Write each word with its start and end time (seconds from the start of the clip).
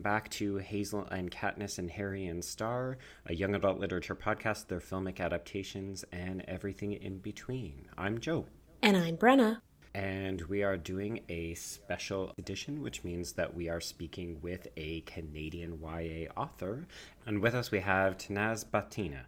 welcome 0.00 0.12
back 0.14 0.30
to 0.30 0.56
Hazel 0.56 1.06
and 1.10 1.30
Katniss 1.30 1.78
and 1.78 1.90
Harry 1.90 2.24
and 2.24 2.42
Star, 2.42 2.96
a 3.26 3.34
young 3.34 3.54
adult 3.54 3.78
literature 3.78 4.14
podcast, 4.14 4.68
their 4.68 4.80
filmic 4.80 5.20
adaptations, 5.20 6.06
and 6.10 6.42
everything 6.48 6.94
in 6.94 7.18
between. 7.18 7.86
I'm 7.98 8.18
Joe. 8.18 8.46
And 8.80 8.96
I'm 8.96 9.18
Brenna. 9.18 9.60
And 9.94 10.40
we 10.42 10.62
are 10.62 10.78
doing 10.78 11.20
a 11.28 11.52
special 11.52 12.32
edition, 12.38 12.80
which 12.80 13.04
means 13.04 13.32
that 13.32 13.54
we 13.54 13.68
are 13.68 13.80
speaking 13.80 14.38
with 14.40 14.68
a 14.78 15.02
Canadian 15.02 15.78
YA 15.82 16.30
author. 16.34 16.86
And 17.26 17.42
with 17.42 17.54
us 17.54 17.70
we 17.70 17.80
have 17.80 18.16
Tanaz 18.16 18.64
Bhathena. 18.64 19.24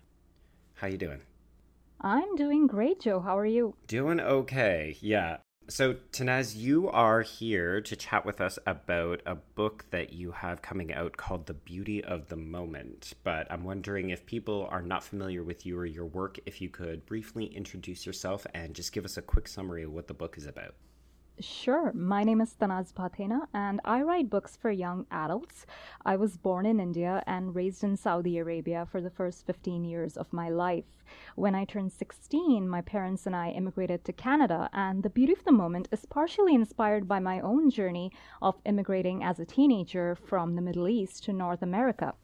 How 0.77 0.87
you 0.87 0.97
doing? 0.97 1.21
I'm 2.01 2.35
doing 2.35 2.67
great, 2.67 2.99
Joe. 2.99 3.21
How 3.21 3.39
are 3.39 3.45
you? 3.45 3.75
Doing 3.89 4.21
okay. 4.21 4.97
Yeah. 5.03 5.37
So, 5.75 5.95
Tanaz, 6.13 6.55
you 6.55 6.91
are 6.91 7.23
here 7.23 7.81
to 7.81 7.97
chat 7.97 8.27
with 8.27 8.43
us 8.43 8.59
about 8.67 9.23
a 9.25 9.37
book 9.37 9.87
that 9.89 10.13
you 10.13 10.31
have 10.31 10.61
coming 10.61 10.93
out 10.93 11.17
called 11.17 11.47
The 11.47 11.55
Beauty 11.55 12.05
of 12.05 12.29
the 12.29 12.37
Moment. 12.37 13.15
But 13.25 13.51
I'm 13.51 13.65
wondering 13.65 14.11
if 14.11 14.27
people 14.27 14.69
are 14.71 14.83
not 14.83 15.03
familiar 15.03 15.43
with 15.43 15.65
you 15.65 15.79
or 15.79 15.87
your 15.87 16.05
work, 16.05 16.39
if 16.45 16.61
you 16.61 16.69
could 16.69 17.07
briefly 17.07 17.47
introduce 17.47 18.05
yourself 18.05 18.47
and 18.53 18.75
just 18.75 18.93
give 18.93 19.07
us 19.07 19.17
a 19.17 19.23
quick 19.23 19.49
summary 19.49 19.85
of 19.85 19.93
what 19.93 20.09
the 20.09 20.13
book 20.13 20.37
is 20.37 20.45
about. 20.45 20.75
Sure. 21.41 21.93
My 21.93 22.25
name 22.25 22.41
is 22.41 22.55
Tanaz 22.55 22.93
Bhathena, 22.93 23.49
and 23.53 23.81
I 23.85 24.03
write 24.03 24.31
books 24.31 24.57
for 24.57 24.71
young 24.71 25.07
adults. 25.11 25.67
I 26.05 26.15
was 26.15 26.37
born 26.37 26.67
in 26.67 26.79
India 26.79 27.23
and 27.27 27.55
raised 27.55 27.83
in 27.83 27.97
Saudi 27.97 28.39
Arabia 28.39 28.87
for 28.91 29.01
the 29.01 29.11
first 29.11 29.45
15 29.47 29.85
years 29.85 30.17
of 30.17 30.33
my 30.33 30.51
life. 30.51 31.03
When 31.35 31.55
I 31.55 31.65
turned 31.65 31.91
16, 31.91 32.69
my 32.69 32.81
parents 32.81 33.27
and 33.27 33.35
I 33.35 33.51
immigrated 33.51 34.05
to 34.05 34.13
Canada, 34.13 34.71
and 34.73 35.03
the 35.03 35.11
beauty 35.11 35.33
of 35.33 35.45
the 35.45 35.53
moment 35.53 35.89
is 35.91 36.07
partially 36.07 36.55
inspired 36.55 37.09
by 37.09 37.19
my 37.19 37.41
own 37.41 37.71
journey 37.71 38.13
of 38.41 38.61
immigrating 38.65 39.25
as 39.25 39.41
a 39.41 39.45
teenager 39.45 40.15
from 40.15 40.55
the 40.55 40.63
Middle 40.63 40.87
East 40.87 41.25
to 41.25 41.33
North 41.33 41.63
America. 41.63 42.15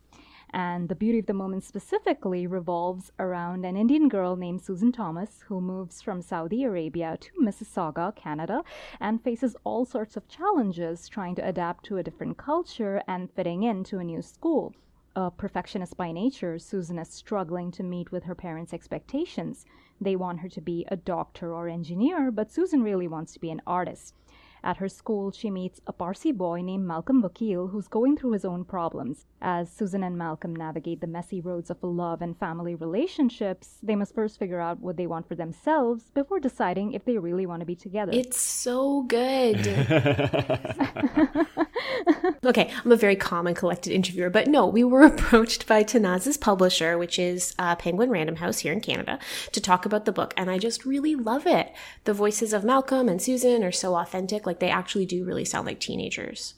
And 0.50 0.88
the 0.88 0.94
beauty 0.94 1.18
of 1.18 1.26
the 1.26 1.34
moment 1.34 1.64
specifically 1.64 2.46
revolves 2.46 3.12
around 3.18 3.64
an 3.64 3.76
Indian 3.76 4.08
girl 4.08 4.36
named 4.36 4.62
Susan 4.62 4.92
Thomas 4.92 5.44
who 5.46 5.60
moves 5.60 6.00
from 6.00 6.22
Saudi 6.22 6.64
Arabia 6.64 7.18
to 7.20 7.30
Mississauga, 7.40 8.14
Canada, 8.16 8.62
and 9.00 9.22
faces 9.22 9.56
all 9.64 9.84
sorts 9.84 10.16
of 10.16 10.28
challenges 10.28 11.08
trying 11.08 11.34
to 11.34 11.46
adapt 11.46 11.84
to 11.84 11.98
a 11.98 12.02
different 12.02 12.38
culture 12.38 13.02
and 13.06 13.30
fitting 13.30 13.62
into 13.62 13.98
a 13.98 14.04
new 14.04 14.22
school. 14.22 14.74
A 15.16 15.30
perfectionist 15.30 15.96
by 15.96 16.12
nature, 16.12 16.58
Susan 16.58 16.98
is 16.98 17.08
struggling 17.08 17.70
to 17.72 17.82
meet 17.82 18.12
with 18.12 18.24
her 18.24 18.34
parents' 18.34 18.72
expectations. 18.72 19.66
They 20.00 20.14
want 20.14 20.40
her 20.40 20.48
to 20.50 20.60
be 20.60 20.86
a 20.88 20.96
doctor 20.96 21.52
or 21.52 21.68
engineer, 21.68 22.30
but 22.30 22.52
Susan 22.52 22.82
really 22.82 23.08
wants 23.08 23.32
to 23.32 23.40
be 23.40 23.50
an 23.50 23.60
artist. 23.66 24.14
At 24.62 24.78
her 24.78 24.88
school, 24.88 25.30
she 25.30 25.50
meets 25.50 25.80
a 25.86 25.92
Parsi 25.92 26.32
boy 26.32 26.62
named 26.62 26.86
Malcolm 26.86 27.22
Vakil 27.22 27.70
who's 27.70 27.88
going 27.88 28.16
through 28.16 28.32
his 28.32 28.44
own 28.44 28.64
problems. 28.64 29.26
As 29.40 29.70
Susan 29.70 30.02
and 30.02 30.18
Malcolm 30.18 30.54
navigate 30.54 31.00
the 31.00 31.06
messy 31.06 31.40
roads 31.40 31.70
of 31.70 31.82
love 31.82 32.22
and 32.22 32.38
family 32.38 32.74
relationships, 32.74 33.78
they 33.82 33.94
must 33.94 34.14
first 34.14 34.38
figure 34.38 34.60
out 34.60 34.80
what 34.80 34.96
they 34.96 35.06
want 35.06 35.28
for 35.28 35.34
themselves 35.34 36.10
before 36.14 36.40
deciding 36.40 36.92
if 36.92 37.04
they 37.04 37.18
really 37.18 37.46
want 37.46 37.60
to 37.60 37.66
be 37.66 37.76
together. 37.76 38.12
It's 38.12 38.40
so 38.40 39.02
good. 39.02 39.66
okay, 42.44 42.70
I'm 42.84 42.92
a 42.92 42.96
very 42.96 43.16
calm 43.16 43.46
and 43.46 43.56
collected 43.56 43.92
interviewer, 43.92 44.30
but 44.30 44.46
no, 44.46 44.66
we 44.66 44.84
were 44.84 45.02
approached 45.06 45.66
by 45.66 45.82
Tanaz's 45.82 46.36
publisher, 46.36 46.98
which 46.98 47.18
is 47.18 47.54
uh, 47.58 47.76
Penguin 47.76 48.10
Random 48.10 48.36
House 48.36 48.58
here 48.58 48.72
in 48.72 48.80
Canada, 48.80 49.18
to 49.52 49.60
talk 49.60 49.86
about 49.86 50.04
the 50.04 50.12
book, 50.12 50.34
and 50.36 50.50
I 50.50 50.58
just 50.58 50.84
really 50.84 51.14
love 51.14 51.46
it. 51.46 51.72
The 52.04 52.14
voices 52.14 52.52
of 52.52 52.64
Malcolm 52.64 53.08
and 53.08 53.20
Susan 53.20 53.62
are 53.64 53.72
so 53.72 53.94
authentic, 53.96 54.46
like 54.48 54.58
they 54.58 54.70
actually 54.70 55.06
do 55.06 55.24
really 55.24 55.44
sound 55.44 55.66
like 55.66 55.78
teenagers. 55.78 56.54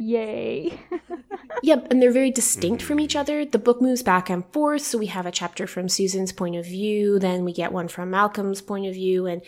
Yay. 0.00 0.80
yep, 1.62 1.86
and 1.90 2.02
they're 2.02 2.10
very 2.10 2.32
distinct 2.32 2.82
from 2.82 2.98
each 2.98 3.14
other. 3.14 3.44
The 3.44 3.60
book 3.60 3.80
moves 3.80 4.02
back 4.02 4.28
and 4.28 4.44
forth, 4.52 4.82
so 4.82 4.98
we 4.98 5.06
have 5.06 5.26
a 5.26 5.30
chapter 5.30 5.68
from 5.68 5.88
Susan's 5.88 6.32
point 6.32 6.56
of 6.56 6.64
view, 6.64 7.20
then 7.20 7.44
we 7.44 7.52
get 7.52 7.72
one 7.72 7.86
from 7.86 8.10
Malcolm's 8.10 8.60
point 8.60 8.86
of 8.86 8.94
view, 8.94 9.26
and 9.26 9.42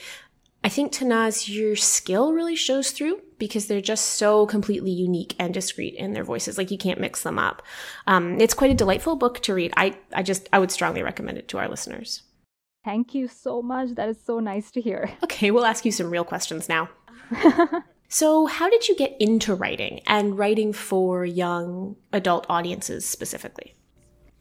I 0.66 0.68
think 0.68 0.92
Tanaz, 0.92 1.48
your 1.48 1.76
skill 1.76 2.32
really 2.32 2.56
shows 2.56 2.90
through 2.90 3.20
because 3.38 3.66
they're 3.66 3.80
just 3.80 4.04
so 4.04 4.46
completely 4.46 4.90
unique 4.90 5.36
and 5.38 5.54
discreet 5.54 5.94
in 5.94 6.12
their 6.12 6.24
voices. 6.24 6.58
Like 6.58 6.72
you 6.72 6.78
can't 6.78 7.00
mix 7.00 7.22
them 7.22 7.38
up. 7.38 7.62
Um, 8.08 8.40
it's 8.40 8.54
quite 8.54 8.72
a 8.72 8.74
delightful 8.74 9.14
book 9.14 9.40
to 9.42 9.54
read. 9.54 9.72
I, 9.76 9.96
I 10.12 10.24
just, 10.24 10.48
I 10.52 10.58
would 10.58 10.72
strongly 10.72 11.04
recommend 11.04 11.38
it 11.38 11.46
to 11.48 11.58
our 11.58 11.68
listeners. 11.68 12.22
Thank 12.84 13.14
you 13.14 13.28
so 13.28 13.62
much. 13.62 13.90
That 13.94 14.08
is 14.08 14.18
so 14.24 14.40
nice 14.40 14.70
to 14.72 14.80
hear. 14.80 15.10
Okay, 15.22 15.52
we'll 15.52 15.66
ask 15.66 15.84
you 15.84 15.92
some 15.92 16.10
real 16.10 16.24
questions 16.24 16.68
now. 16.68 16.88
so, 18.08 18.46
how 18.46 18.68
did 18.68 18.88
you 18.88 18.96
get 18.96 19.16
into 19.20 19.54
writing 19.54 20.00
and 20.06 20.36
writing 20.36 20.72
for 20.72 21.24
young 21.24 21.96
adult 22.12 22.46
audiences 22.48 23.08
specifically? 23.08 23.75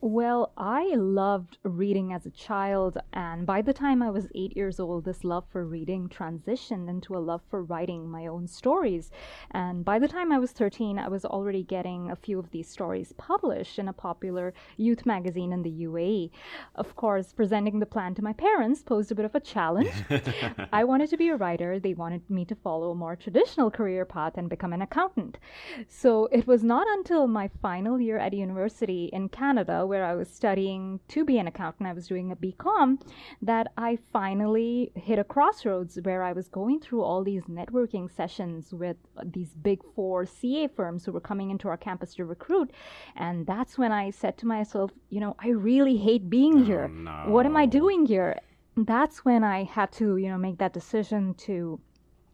Well, 0.08 0.52
I 0.56 0.94
loved 0.94 1.58
reading 1.64 2.14
as 2.14 2.28
a 2.28 2.30
child, 2.30 3.00
and 3.12 3.44
by 3.44 3.64
the 3.64 3.74
time 3.74 4.04
I 4.04 4.12
was 4.12 4.28
eight 4.36 4.56
years 4.56 4.80
old, 4.80 5.04
this 5.04 5.24
love 5.24 5.46
for 5.52 5.66
reading 5.66 6.10
transitioned 6.10 6.88
into 6.88 7.18
a 7.18 7.26
love 7.26 7.42
for 7.50 7.64
writing 7.64 8.08
my 8.08 8.28
own 8.28 8.46
stories. 8.46 9.10
And 9.50 9.84
by 9.84 9.98
the 9.98 10.08
time 10.08 10.32
I 10.32 10.38
was 10.38 10.52
13, 10.52 11.00
I 11.00 11.08
was 11.08 11.26
already 11.26 11.64
getting 11.64 12.12
a 12.12 12.16
few 12.16 12.38
of 12.38 12.52
these 12.52 12.70
stories 12.70 13.14
published 13.18 13.80
in 13.80 13.88
a 13.88 13.94
popular 13.94 14.54
youth 14.78 15.08
magazine 15.08 15.52
in 15.52 15.64
the 15.64 15.72
UAE. 15.72 16.30
Of 16.76 16.96
course, 16.96 17.34
presenting 17.34 17.80
the 17.80 17.88
plan 17.88 18.14
to 18.14 18.24
my 18.24 18.34
parents 18.34 18.84
posed 18.84 19.12
a 19.12 19.16
bit 19.16 19.26
of 19.26 19.34
a 19.34 19.40
challenge. 19.40 19.90
I 20.72 20.84
wanted 20.84 21.10
to 21.10 21.18
be 21.18 21.30
a 21.30 21.36
writer, 21.36 21.80
they 21.80 21.96
wanted 21.96 22.30
me 22.30 22.46
to 22.46 22.54
follow 22.54 22.92
a 22.92 22.96
more 22.96 23.16
traditional 23.16 23.72
career 23.72 24.06
path 24.06 24.34
and 24.38 24.52
become 24.52 24.72
an 24.72 24.84
accountant. 24.84 25.40
So 25.88 26.28
it 26.32 26.46
was 26.46 26.64
not 26.64 26.86
until 26.90 27.26
my 27.26 27.50
final 27.60 28.00
year 28.00 28.20
at 28.20 28.34
university 28.34 29.10
in 29.12 29.30
Canada, 29.30 29.84
where 29.96 30.04
I 30.04 30.14
was 30.14 30.30
studying 30.30 31.00
to 31.08 31.24
be 31.24 31.38
an 31.38 31.48
accountant, 31.48 31.88
I 31.88 31.94
was 31.94 32.06
doing 32.06 32.34
a 32.34 32.36
BCom, 32.36 33.02
that 33.42 33.72
I 33.78 33.98
finally 34.12 34.92
hit 34.94 35.20
a 35.20 35.24
crossroads 35.24 35.98
where 36.04 36.22
I 36.22 36.34
was 36.34 36.50
going 36.50 36.82
through 36.82 37.02
all 37.02 37.24
these 37.24 37.44
networking 37.44 38.14
sessions 38.14 38.74
with 38.74 38.98
these 39.24 39.52
big 39.70 39.80
four 39.96 40.26
CA 40.26 40.68
firms 40.68 41.06
who 41.06 41.14
were 41.14 41.22
coming 41.32 41.50
into 41.50 41.70
our 41.70 41.78
campus 41.78 42.14
to 42.16 42.26
recruit. 42.26 42.72
And 43.16 43.48
that's 43.48 43.78
when 43.78 43.94
I 43.94 44.10
said 44.10 44.38
to 44.40 44.46
myself, 44.46 44.92
you 45.10 45.22
know, 45.22 45.38
I 45.40 45.48
really 45.72 45.96
hate 45.96 46.30
being 46.30 46.58
oh, 46.64 46.66
here. 46.66 46.88
No. 46.90 47.24
What 47.28 47.46
am 47.46 47.56
I 47.56 47.66
doing 47.66 48.06
here? 48.06 48.38
That's 48.76 49.24
when 49.24 49.46
I 49.46 49.64
had 49.64 49.94
to, 49.94 50.18
you 50.18 50.28
know, 50.28 50.38
make 50.38 50.58
that 50.58 50.74
decision 50.74 51.36
to 51.46 51.80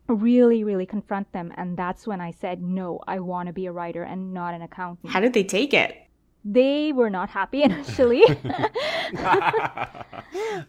really 0.07 0.63
really 0.63 0.85
confront 0.85 1.31
them 1.31 1.53
and 1.55 1.77
that's 1.77 2.05
when 2.05 2.19
i 2.19 2.31
said 2.31 2.61
no 2.61 2.99
i 3.07 3.17
want 3.17 3.47
to 3.47 3.53
be 3.53 3.65
a 3.65 3.71
writer 3.71 4.03
and 4.03 4.33
not 4.33 4.53
an 4.53 4.61
accountant 4.61 5.09
how 5.09 5.21
did 5.21 5.31
they 5.31 5.43
take 5.43 5.73
it 5.73 5.95
they 6.43 6.91
were 6.91 7.09
not 7.09 7.29
happy 7.29 7.63
initially. 7.69 8.23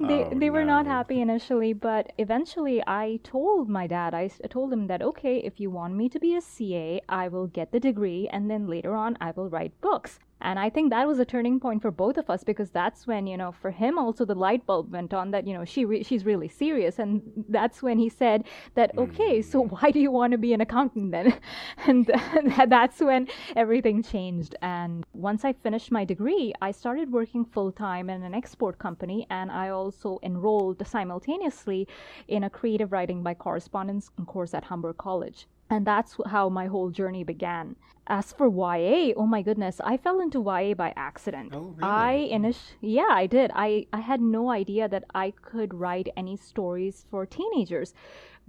they 0.01 0.25
oh, 0.25 0.31
they 0.35 0.51
were 0.51 0.65
no. 0.65 0.83
not 0.83 0.87
happy 0.87 1.21
initially, 1.21 1.73
but 1.73 2.13
eventually 2.19 2.83
I 2.87 3.21
told 3.23 3.69
my 3.69 3.87
dad, 3.87 4.15
I 4.15 4.29
told 4.51 4.73
him 4.73 4.87
that 4.89 5.03
okay, 5.03 5.39
if 5.39 5.61
you 5.61 5.71
want 5.71 5.95
me 5.95 6.09
to 6.09 6.19
be 6.19 6.35
a 6.37 6.41
CA, 6.41 7.01
I 7.09 7.29
will 7.29 7.47
get 7.47 7.73
the 7.73 7.81
degree 7.81 8.29
and 8.33 8.51
then 8.51 8.67
later 8.67 8.95
on 8.95 9.17
I 9.21 9.33
will 9.33 9.49
write 9.49 9.81
books. 9.81 10.19
And 10.43 10.59
I 10.59 10.71
think 10.71 10.91
that 10.91 11.07
was 11.07 11.19
a 11.19 11.25
turning 11.25 11.61
point 11.61 11.83
for 11.83 11.91
both 11.91 12.19
of 12.19 12.29
us 12.29 12.45
because 12.45 12.71
that's 12.71 13.07
when, 13.07 13.27
you 13.27 13.37
know, 13.37 13.53
for 13.53 13.71
him 13.71 13.99
also 13.99 14.25
the 14.25 14.35
light 14.35 14.67
bulb 14.67 14.93
went 14.93 15.15
on 15.15 15.31
that, 15.31 15.47
you 15.47 15.55
know, 15.55 15.65
she 15.65 15.85
re- 15.85 16.03
she's 16.03 16.25
really 16.25 16.49
serious. 16.49 16.99
And 16.99 17.23
that's 17.49 17.83
when 17.83 17.99
he 17.99 18.09
said 18.09 18.45
that, 18.75 18.97
okay, 18.99 19.41
so 19.41 19.63
hmm. 19.63 19.69
why 19.69 19.91
do 19.91 20.01
you 20.01 20.11
want 20.11 20.33
to 20.33 20.39
be 20.39 20.53
an 20.53 20.61
accountant 20.61 21.13
then? 21.13 21.39
and 21.87 22.11
that's 22.69 23.01
when 23.01 23.29
everything 23.57 24.03
changed. 24.03 24.57
And 24.63 25.05
once 25.13 25.45
I 25.45 25.53
finished 25.53 25.93
my 25.93 26.05
degree, 26.05 26.53
I 26.61 26.73
started 26.73 27.13
working 27.13 27.45
full 27.45 27.73
time 27.73 28.11
in 28.11 28.23
an 28.23 28.35
export 28.35 28.79
company. 28.79 29.27
And 29.31 29.51
I 29.51 29.69
also 29.71 30.19
enrolled 30.23 30.87
simultaneously 30.87 31.87
in 32.29 32.45
a 32.45 32.51
creative 32.51 32.93
writing 32.93 33.23
by 33.23 33.35
correspondence 33.35 34.11
course 34.27 34.55
at 34.55 34.65
Humber 34.65 34.93
College. 34.93 35.47
And 35.73 35.87
that's 35.87 36.17
how 36.27 36.51
my 36.51 36.67
whole 36.67 36.91
journey 36.91 37.25
began. 37.25 37.77
As 38.07 38.31
for 38.31 38.47
YA, 38.47 39.15
oh 39.17 39.27
my 39.27 39.41
goodness, 39.41 39.81
I 39.83 39.97
fell 39.97 40.21
into 40.21 40.43
YA 40.43 40.75
by 40.75 40.93
accident. 40.97 41.53
Oh, 41.55 41.73
really? 41.77 41.79
I 41.81 42.31
init- 42.31 42.75
yeah, 42.83 43.09
I 43.09 43.27
did. 43.27 43.51
I, 43.55 43.87
I 43.91 44.01
had 44.01 44.21
no 44.21 44.51
idea 44.51 44.87
that 44.89 45.05
I 45.15 45.31
could 45.31 45.73
write 45.73 46.09
any 46.15 46.37
stories 46.37 47.07
for 47.11 47.25
teenagers 47.25 47.95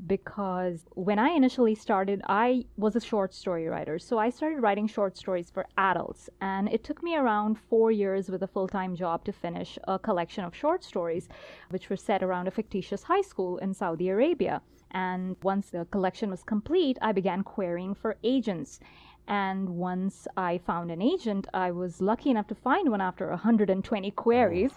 because 0.07 0.85
when 0.95 1.19
I 1.19 1.29
initially 1.29 1.75
started, 1.75 2.21
I 2.27 2.65
was 2.77 2.95
a 2.95 3.01
short 3.01 3.33
story 3.33 3.67
writer. 3.67 3.99
So 3.99 4.17
I 4.17 4.29
started 4.29 4.61
writing 4.61 4.87
short 4.87 5.17
stories 5.17 5.49
for 5.49 5.65
adults. 5.77 6.29
And 6.41 6.67
it 6.69 6.83
took 6.83 7.03
me 7.03 7.15
around 7.15 7.57
four 7.69 7.91
years 7.91 8.29
with 8.29 8.43
a 8.43 8.47
full 8.47 8.67
time 8.67 8.95
job 8.95 9.23
to 9.25 9.31
finish 9.31 9.77
a 9.87 9.99
collection 9.99 10.43
of 10.43 10.55
short 10.55 10.83
stories, 10.83 11.29
which 11.69 11.89
were 11.89 11.97
set 11.97 12.23
around 12.23 12.47
a 12.47 12.51
fictitious 12.51 13.03
high 13.03 13.21
school 13.21 13.57
in 13.57 13.73
Saudi 13.73 14.09
Arabia. 14.09 14.61
And 14.91 15.35
once 15.41 15.69
the 15.69 15.85
collection 15.85 16.29
was 16.29 16.43
complete, 16.43 16.97
I 17.01 17.11
began 17.11 17.43
querying 17.43 17.95
for 17.95 18.17
agents. 18.23 18.79
And 19.27 19.69
once 19.69 20.27
I 20.35 20.57
found 20.57 20.91
an 20.91 21.01
agent, 21.01 21.47
I 21.53 21.71
was 21.71 22.01
lucky 22.01 22.29
enough 22.29 22.47
to 22.47 22.55
find 22.55 22.89
one 22.89 23.01
after 23.01 23.29
120 23.29 24.11
queries. 24.11 24.73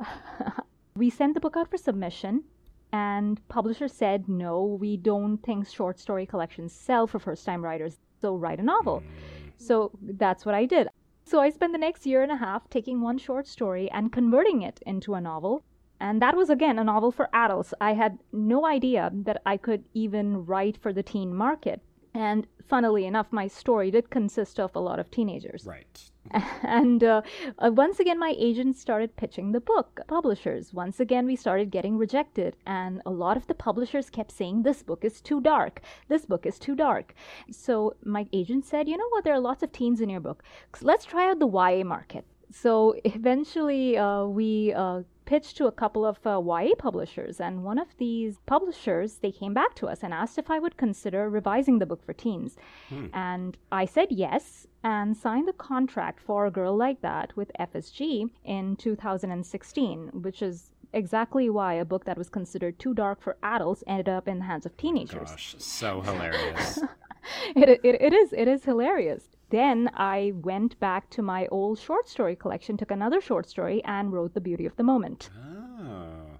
Oh. 0.00 0.52
we 0.96 1.10
sent 1.10 1.34
the 1.34 1.40
book 1.40 1.56
out 1.56 1.70
for 1.70 1.76
submission, 1.78 2.44
and 2.92 3.46
publisher 3.48 3.88
said, 3.88 4.28
no, 4.28 4.64
we 4.64 4.96
don't 4.96 5.38
think 5.38 5.68
short 5.68 5.98
story 5.98 6.26
collections 6.26 6.72
sell 6.72 7.06
for 7.06 7.18
first 7.18 7.44
time 7.44 7.62
writers, 7.62 7.98
so 8.20 8.34
write 8.34 8.60
a 8.60 8.62
novel. 8.62 9.00
Mm. 9.00 9.52
So 9.58 9.90
that's 10.02 10.46
what 10.46 10.54
I 10.54 10.64
did. 10.64 10.88
So 11.24 11.40
I 11.40 11.50
spent 11.50 11.72
the 11.72 11.78
next 11.78 12.06
year 12.06 12.22
and 12.22 12.32
a 12.32 12.36
half 12.36 12.70
taking 12.70 13.02
one 13.02 13.18
short 13.18 13.46
story 13.46 13.90
and 13.90 14.10
converting 14.12 14.62
it 14.62 14.80
into 14.86 15.14
a 15.14 15.20
novel. 15.20 15.62
And 16.00 16.22
that 16.22 16.36
was 16.36 16.48
again 16.48 16.78
a 16.78 16.84
novel 16.84 17.10
for 17.10 17.28
adults. 17.32 17.74
I 17.80 17.92
had 17.92 18.18
no 18.32 18.64
idea 18.64 19.10
that 19.12 19.42
I 19.44 19.56
could 19.56 19.84
even 19.92 20.46
write 20.46 20.76
for 20.76 20.92
the 20.92 21.02
teen 21.02 21.34
market. 21.34 21.82
And 22.14 22.46
funnily 22.66 23.04
enough, 23.04 23.26
my 23.30 23.46
story 23.46 23.90
did 23.90 24.08
consist 24.08 24.58
of 24.58 24.74
a 24.74 24.80
lot 24.80 24.98
of 24.98 25.10
teenagers. 25.10 25.64
Right. 25.66 26.10
And 26.62 27.02
uh, 27.02 27.22
uh, 27.58 27.70
once 27.72 28.00
again, 28.00 28.18
my 28.18 28.34
agent 28.38 28.76
started 28.76 29.16
pitching 29.16 29.52
the 29.52 29.60
book. 29.60 30.00
Publishers, 30.08 30.74
once 30.74 31.00
again, 31.00 31.26
we 31.26 31.36
started 31.36 31.70
getting 31.70 31.96
rejected. 31.96 32.56
And 32.66 33.02
a 33.06 33.10
lot 33.10 33.36
of 33.36 33.46
the 33.46 33.54
publishers 33.54 34.10
kept 34.10 34.32
saying, 34.32 34.62
This 34.62 34.82
book 34.82 35.04
is 35.04 35.20
too 35.20 35.40
dark. 35.40 35.80
This 36.08 36.26
book 36.26 36.46
is 36.46 36.58
too 36.58 36.74
dark. 36.74 37.14
So 37.50 37.94
my 38.04 38.26
agent 38.32 38.64
said, 38.64 38.88
You 38.88 38.96
know 38.96 39.08
what? 39.10 39.24
There 39.24 39.34
are 39.34 39.40
lots 39.40 39.62
of 39.62 39.72
teens 39.72 40.00
in 40.00 40.08
your 40.08 40.20
book. 40.20 40.42
Let's 40.82 41.04
try 41.04 41.30
out 41.30 41.38
the 41.38 41.48
YA 41.48 41.84
market. 41.84 42.24
So 42.50 42.94
eventually, 43.04 43.98
uh, 43.98 44.24
we 44.24 44.72
uh, 44.72 45.02
pitched 45.26 45.58
to 45.58 45.66
a 45.66 45.72
couple 45.72 46.06
of 46.06 46.18
uh, 46.26 46.40
YA 46.40 46.74
publishers, 46.78 47.40
and 47.40 47.62
one 47.62 47.78
of 47.78 47.88
these 47.98 48.38
publishers 48.46 49.18
they 49.18 49.30
came 49.30 49.52
back 49.52 49.74
to 49.74 49.86
us 49.86 50.02
and 50.02 50.14
asked 50.14 50.38
if 50.38 50.50
I 50.50 50.58
would 50.58 50.78
consider 50.78 51.28
revising 51.28 51.78
the 51.78 51.86
book 51.86 52.02
for 52.04 52.14
teens, 52.14 52.56
hmm. 52.88 53.06
and 53.12 53.58
I 53.70 53.84
said 53.84 54.08
yes 54.10 54.66
and 54.82 55.16
signed 55.16 55.46
the 55.46 55.52
contract 55.52 56.20
for 56.20 56.46
a 56.46 56.50
girl 56.50 56.74
like 56.74 57.02
that 57.02 57.36
with 57.36 57.50
FSG 57.60 58.30
in 58.44 58.76
2016, 58.76 60.10
which 60.22 60.40
is 60.40 60.70
exactly 60.94 61.50
why 61.50 61.74
a 61.74 61.84
book 61.84 62.06
that 62.06 62.16
was 62.16 62.30
considered 62.30 62.78
too 62.78 62.94
dark 62.94 63.20
for 63.20 63.36
adults 63.42 63.84
ended 63.86 64.08
up 64.08 64.26
in 64.26 64.38
the 64.38 64.44
hands 64.46 64.64
of 64.64 64.74
teenagers. 64.78 65.30
Gosh, 65.30 65.54
so 65.58 66.00
hilarious. 66.00 66.78
it, 67.54 67.80
it, 67.82 68.00
it 68.00 68.12
is 68.14 68.32
it 68.32 68.48
is 68.48 68.64
hilarious 68.64 69.28
then 69.50 69.90
I 69.94 70.32
went 70.34 70.78
back 70.80 71.10
to 71.10 71.22
my 71.22 71.46
old 71.48 71.78
short 71.78 72.08
story 72.08 72.36
collection, 72.36 72.76
took 72.76 72.90
another 72.90 73.20
short 73.20 73.48
story, 73.48 73.82
and 73.84 74.12
wrote 74.12 74.34
The 74.34 74.40
Beauty 74.40 74.66
of 74.66 74.76
the 74.76 74.82
Moment. 74.82 75.30
Ah. 75.36 75.82
Oh. 75.82 76.38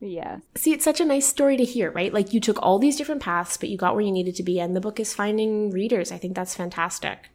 Yeah. 0.00 0.38
See, 0.54 0.72
it's 0.72 0.84
such 0.84 1.00
a 1.00 1.04
nice 1.04 1.26
story 1.26 1.56
to 1.56 1.64
hear, 1.64 1.90
right? 1.90 2.14
Like 2.14 2.32
you 2.32 2.40
took 2.40 2.62
all 2.62 2.78
these 2.78 2.96
different 2.96 3.20
paths, 3.20 3.56
but 3.56 3.68
you 3.68 3.76
got 3.76 3.94
where 3.94 4.04
you 4.04 4.12
needed 4.12 4.36
to 4.36 4.42
be, 4.42 4.60
and 4.60 4.76
the 4.76 4.80
book 4.80 5.00
is 5.00 5.12
finding 5.12 5.70
readers. 5.70 6.12
I 6.12 6.18
think 6.18 6.36
that's 6.36 6.54
fantastic. 6.54 7.30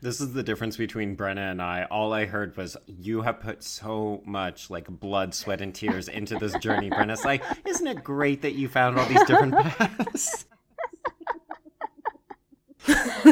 This 0.00 0.20
is 0.20 0.32
the 0.32 0.42
difference 0.42 0.76
between 0.76 1.16
Brenna 1.16 1.50
and 1.50 1.62
I. 1.62 1.86
All 1.90 2.12
I 2.12 2.24
heard 2.24 2.56
was 2.56 2.76
you 2.86 3.22
have 3.22 3.40
put 3.40 3.62
so 3.62 4.22
much 4.24 4.70
like 4.70 4.88
blood, 4.88 5.34
sweat, 5.34 5.60
and 5.60 5.74
tears 5.74 6.08
into 6.08 6.36
this 6.36 6.54
journey. 6.58 6.90
Brenna's 6.90 7.24
like, 7.24 7.44
isn't 7.64 7.86
it 7.86 8.02
great 8.02 8.42
that 8.42 8.54
you 8.54 8.68
found 8.68 8.98
all 8.98 9.06
these 9.06 9.22
different 9.24 9.54
paths? 9.58 10.46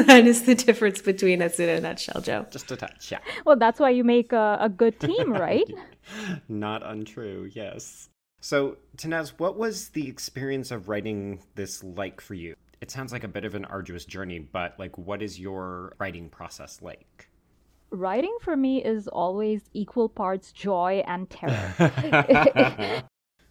That 0.07 0.25
is 0.27 0.43
the 0.43 0.55
difference 0.55 1.01
between 1.01 1.41
us 1.41 1.59
in 1.59 1.69
a 1.69 1.79
nutshell, 1.79 2.21
Joe. 2.21 2.45
Just 2.49 2.71
a 2.71 2.75
touch, 2.75 3.11
yeah. 3.11 3.19
Well, 3.45 3.57
that's 3.57 3.79
why 3.79 3.91
you 3.91 4.03
make 4.03 4.33
a, 4.33 4.57
a 4.59 4.69
good 4.69 4.99
team, 5.07 5.31
right? 5.31 5.71
Not 6.49 6.83
untrue, 6.83 7.49
yes. 7.53 8.09
So, 8.39 8.77
Tanaz, 8.97 9.33
what 9.37 9.57
was 9.57 9.89
the 9.89 10.07
experience 10.07 10.71
of 10.71 10.89
writing 10.89 11.41
this 11.55 11.83
like 11.83 12.21
for 12.21 12.33
you? 12.33 12.55
It 12.81 12.91
sounds 12.91 13.11
like 13.11 13.23
a 13.23 13.27
bit 13.27 13.45
of 13.45 13.55
an 13.55 13.65
arduous 13.65 14.05
journey, 14.05 14.39
but 14.39 14.75
like, 14.77 14.97
what 14.97 15.21
is 15.21 15.39
your 15.39 15.95
writing 15.99 16.29
process 16.29 16.79
like? 16.81 17.29
Writing 17.89 18.35
for 18.41 18.55
me 18.55 18.83
is 18.83 19.07
always 19.07 19.61
equal 19.73 20.09
parts 20.09 20.51
joy 20.51 21.03
and 21.07 21.29
terror. 21.29 21.73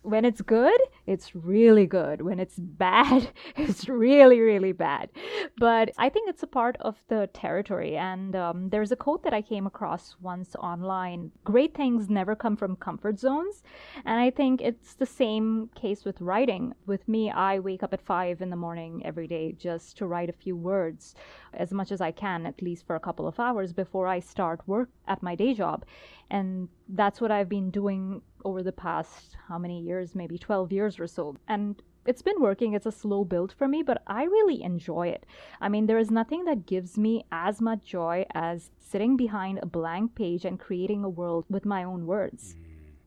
when 0.06 0.25
it's 0.25 0.41
good, 0.41 0.81
it's 1.06 1.35
really 1.35 1.87
good. 1.87 2.23
When 2.23 2.38
it's 2.38 2.56
bad, 2.56 3.31
it's 3.56 3.88
really, 3.88 4.41
really 4.41 4.73
bad. 4.73 5.11
But 5.58 5.91
I 5.97 6.11
think 6.11 6.29
it's 6.29 6.43
a 6.43 6.47
part 6.47 6.76
of 6.81 7.03
the 7.08 7.29
territory. 7.32 7.97
And 7.97 8.37
um, 8.37 8.69
there's 8.69 8.93
a 8.93 8.97
quote 8.97 9.23
that 9.23 9.32
I 9.32 9.41
came 9.41 9.67
across 9.67 10.17
once 10.20 10.55
online 10.56 11.32
Great 11.44 11.75
things 11.75 12.11
never 12.11 12.37
come 12.37 12.56
from 12.56 12.76
comfort 12.76 13.19
zones. 13.19 13.62
And 14.05 14.20
I 14.20 14.31
think 14.31 14.61
it's 14.61 14.94
the 14.94 15.06
same 15.06 15.70
case 15.75 16.05
with 16.05 16.20
writing. 16.20 16.75
With 16.85 17.08
me, 17.08 17.31
I 17.31 17.58
wake 17.58 17.82
up 17.82 17.94
at 17.94 18.03
five 18.03 18.43
in 18.43 18.50
the 18.50 18.56
morning 18.56 19.03
every 19.05 19.26
day 19.26 19.53
just 19.53 19.97
to 19.99 20.06
write 20.06 20.29
a 20.29 20.35
few 20.35 20.56
words 20.56 21.14
as 21.55 21.73
much 21.73 21.91
as 21.91 22.03
I 22.03 22.11
can, 22.11 22.44
at 22.44 22.61
least 22.61 22.87
for 22.87 22.97
a 22.97 23.00
couple 23.00 23.26
of 23.26 23.41
hours 23.41 23.73
before 23.73 24.06
I 24.06 24.20
start 24.20 24.61
work 24.67 24.91
at 25.08 25.23
my 25.23 25.35
day 25.35 25.55
job. 25.55 25.87
And 26.31 26.69
that's 26.88 27.20
what 27.20 27.31
I've 27.31 27.49
been 27.49 27.70
doing 27.70 28.20
over 28.44 28.62
the 28.62 28.73
past 28.73 29.37
how 29.49 29.58
many 29.58 29.81
years, 29.81 30.14
maybe 30.14 30.37
12 30.38 30.70
years 30.70 31.00
or 31.00 31.06
so. 31.06 31.37
And 31.49 31.82
it's 32.06 32.23
been 32.23 32.41
working. 32.41 32.73
It's 32.73 32.87
a 32.87 32.93
slow 32.93 33.25
build 33.25 33.53
for 33.53 33.69
me, 33.69 33.82
but 33.82 34.03
I 34.06 34.25
really 34.25 34.62
enjoy 34.62 35.08
it. 35.08 35.26
I 35.61 35.69
mean, 35.69 35.87
there 35.87 35.99
is 35.99 36.11
nothing 36.11 36.44
that 36.44 36.67
gives 36.67 36.97
me 36.97 37.25
as 37.31 37.61
much 37.61 37.85
joy 37.85 38.26
as 38.35 38.70
sitting 38.79 39.17
behind 39.17 39.58
a 39.58 39.67
blank 39.67 40.14
page 40.14 40.44
and 40.44 40.61
creating 40.61 41.05
a 41.05 41.08
world 41.08 41.44
with 41.49 41.64
my 41.64 41.82
own 41.85 42.06
words. 42.06 42.55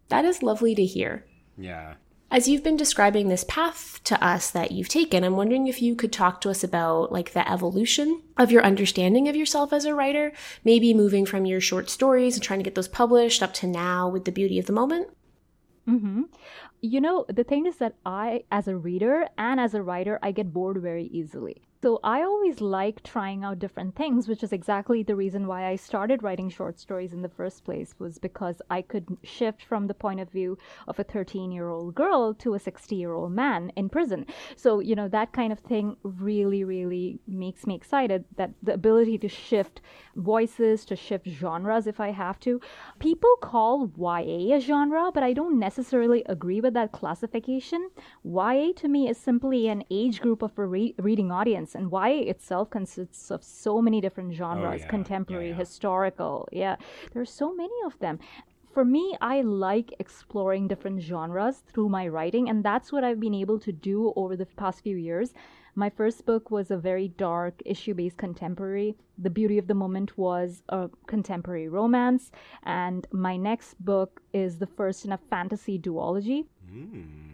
That 0.09 0.25
is 0.25 0.43
lovely 0.43 0.75
to 0.75 0.85
hear. 0.85 1.25
Yeah. 1.57 1.95
As 2.31 2.47
you've 2.47 2.63
been 2.63 2.77
describing 2.77 3.27
this 3.27 3.43
path 3.43 4.03
to 4.03 4.23
us 4.23 4.51
that 4.51 4.71
you've 4.71 4.87
taken, 4.87 5.23
I'm 5.23 5.35
wondering 5.35 5.65
if 5.65 5.81
you 5.81 5.95
could 5.95 6.13
talk 6.13 6.41
to 6.41 6.51
us 6.51 6.63
about 6.63 7.11
like 7.11 7.33
the 7.33 7.49
evolution 7.49 8.21
of 8.37 8.51
your 8.51 8.63
understanding 8.63 9.27
of 9.27 9.35
yourself 9.35 9.73
as 9.73 9.85
a 9.85 9.95
writer, 9.95 10.31
maybe 10.63 10.93
moving 10.93 11.25
from 11.25 11.47
your 11.47 11.59
short 11.59 11.89
stories 11.89 12.35
and 12.35 12.43
trying 12.43 12.59
to 12.59 12.63
get 12.63 12.75
those 12.75 12.87
published 12.87 13.41
up 13.41 13.53
to 13.55 13.67
now 13.67 14.07
with 14.07 14.25
the 14.25 14.31
beauty 14.31 14.59
of 14.59 14.67
the 14.67 14.73
moment. 14.73 15.09
Mm-hmm. 15.87 16.23
You 16.81 17.01
know, 17.01 17.25
the 17.29 17.43
thing 17.43 17.65
is 17.65 17.77
that 17.77 17.95
I, 18.05 18.43
as 18.51 18.67
a 18.67 18.75
reader 18.75 19.27
and 19.37 19.59
as 19.59 19.73
a 19.73 19.81
writer, 19.81 20.19
I 20.21 20.31
get 20.31 20.53
bored 20.53 20.81
very 20.81 21.05
easily. 21.05 21.61
So 21.81 22.01
I 22.03 22.23
always 22.23 22.59
like 22.59 23.03
trying 23.03 23.45
out 23.45 23.59
different 23.59 23.95
things, 23.95 24.27
which 24.27 24.43
is 24.43 24.51
exactly 24.51 25.01
the 25.01 25.15
reason 25.15 25.47
why 25.47 25.65
I 25.65 25.77
started 25.77 26.21
writing 26.21 26.49
short 26.49 26.77
stories 26.77 27.13
in 27.13 27.21
the 27.21 27.29
first 27.29 27.63
place 27.63 27.95
was 27.97 28.17
because 28.17 28.61
I 28.69 28.81
could 28.81 29.07
shift 29.23 29.63
from 29.63 29.87
the 29.87 29.93
point 29.93 30.19
of 30.19 30.29
view 30.29 30.57
of 30.89 30.99
a 30.99 31.05
13-year-old 31.05 31.95
girl 31.95 32.33
to 32.33 32.53
a 32.53 32.59
60-year-old 32.59 33.31
man 33.31 33.71
in 33.77 33.87
prison. 33.87 34.25
So, 34.57 34.81
you 34.81 34.93
know, 34.93 35.07
that 35.07 35.31
kind 35.31 35.53
of 35.53 35.59
thing 35.59 35.95
really 36.03 36.65
really 36.65 37.19
makes 37.25 37.65
me 37.65 37.75
excited 37.75 38.25
that 38.35 38.51
the 38.61 38.73
ability 38.73 39.17
to 39.19 39.29
shift 39.29 39.79
voices, 40.17 40.83
to 40.83 40.97
shift 40.97 41.29
genres 41.29 41.87
if 41.87 42.01
I 42.01 42.11
have 42.11 42.41
to. 42.41 42.59
People 42.99 43.33
call 43.41 43.89
YA 43.97 44.57
a 44.57 44.59
genre, 44.59 45.11
but 45.13 45.23
I 45.23 45.31
don't 45.31 45.57
necessarily 45.57 46.25
agree 46.25 46.59
with 46.59 46.73
that 46.73 46.91
classification. 46.91 47.89
YA 48.25 48.73
to 48.75 48.89
me 48.89 49.07
is 49.07 49.17
simply 49.17 49.69
an 49.69 49.85
age 49.89 50.19
group 50.19 50.41
of 50.41 50.59
a 50.59 50.65
re- 50.65 50.93
reading 50.97 51.31
audience 51.31 51.68
and 51.75 51.91
YA 51.91 52.29
itself 52.29 52.69
consists 52.69 53.31
of 53.31 53.43
so 53.43 53.81
many 53.81 54.01
different 54.01 54.33
genres 54.33 54.81
oh, 54.81 54.83
yeah. 54.83 54.89
contemporary, 54.89 55.49
yeah, 55.49 55.51
yeah. 55.51 55.59
historical. 55.59 56.47
Yeah, 56.51 56.75
there 57.13 57.21
are 57.21 57.25
so 57.25 57.53
many 57.53 57.73
of 57.85 57.97
them 57.99 58.19
for 58.73 58.85
me, 58.85 59.17
I 59.19 59.41
like 59.41 59.93
exploring 59.99 60.67
different 60.67 61.01
genres 61.01 61.63
through 61.67 61.89
my 61.89 62.07
writing, 62.07 62.49
and 62.49 62.63
that's 62.63 62.91
what 62.91 63.03
I've 63.03 63.19
been 63.19 63.33
able 63.33 63.59
to 63.59 63.71
do 63.71 64.13
over 64.15 64.35
the 64.35 64.45
past 64.45 64.83
few 64.83 64.95
years. 64.95 65.33
My 65.75 65.89
first 65.89 66.25
book 66.25 66.51
was 66.51 66.71
a 66.71 66.77
very 66.77 67.07
dark, 67.07 67.61
issue 67.65 67.93
based 67.93 68.17
contemporary. 68.17 68.95
The 69.17 69.29
Beauty 69.29 69.57
of 69.57 69.67
the 69.67 69.73
Moment 69.73 70.17
was 70.17 70.61
a 70.69 70.89
contemporary 71.07 71.67
romance, 71.67 72.31
and 72.63 73.07
my 73.11 73.37
next 73.37 73.83
book 73.83 74.21
is 74.33 74.59
the 74.59 74.67
first 74.67 75.05
in 75.05 75.11
a 75.11 75.19
fantasy 75.29 75.79
duology. 75.79 76.45
Mm 76.71 77.28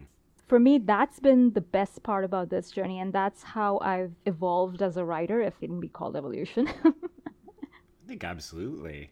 for 0.47 0.59
me, 0.59 0.77
that's 0.77 1.19
been 1.19 1.53
the 1.53 1.61
best 1.61 2.03
part 2.03 2.23
about 2.23 2.49
this 2.49 2.71
journey, 2.71 2.99
and 2.99 3.11
that's 3.11 3.41
how 3.43 3.79
I've 3.79 4.13
evolved 4.25 4.81
as 4.81 4.97
a 4.97 5.05
writer, 5.05 5.41
if 5.41 5.55
it 5.61 5.67
can 5.67 5.79
be 5.79 5.87
called 5.87 6.15
evolution. 6.15 6.67
I 6.85 8.07
think 8.07 8.23
absolutely. 8.23 9.09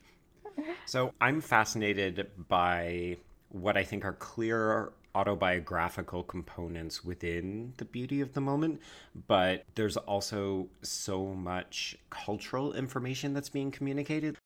So 0.85 1.13
I'm 1.19 1.41
fascinated 1.41 2.29
by 2.47 3.17
what 3.49 3.77
I 3.77 3.83
think 3.83 4.05
are 4.05 4.13
clear 4.13 4.91
autobiographical 5.15 6.23
components 6.23 7.03
within 7.03 7.73
the 7.77 7.85
beauty 7.85 8.21
of 8.21 8.33
the 8.33 8.41
moment, 8.41 8.81
but 9.27 9.63
there's 9.75 9.97
also 9.97 10.67
so 10.81 11.27
much 11.27 11.95
cultural 12.09 12.73
information 12.73 13.33
that's 13.33 13.49
being 13.49 13.71
communicated. 13.71 14.37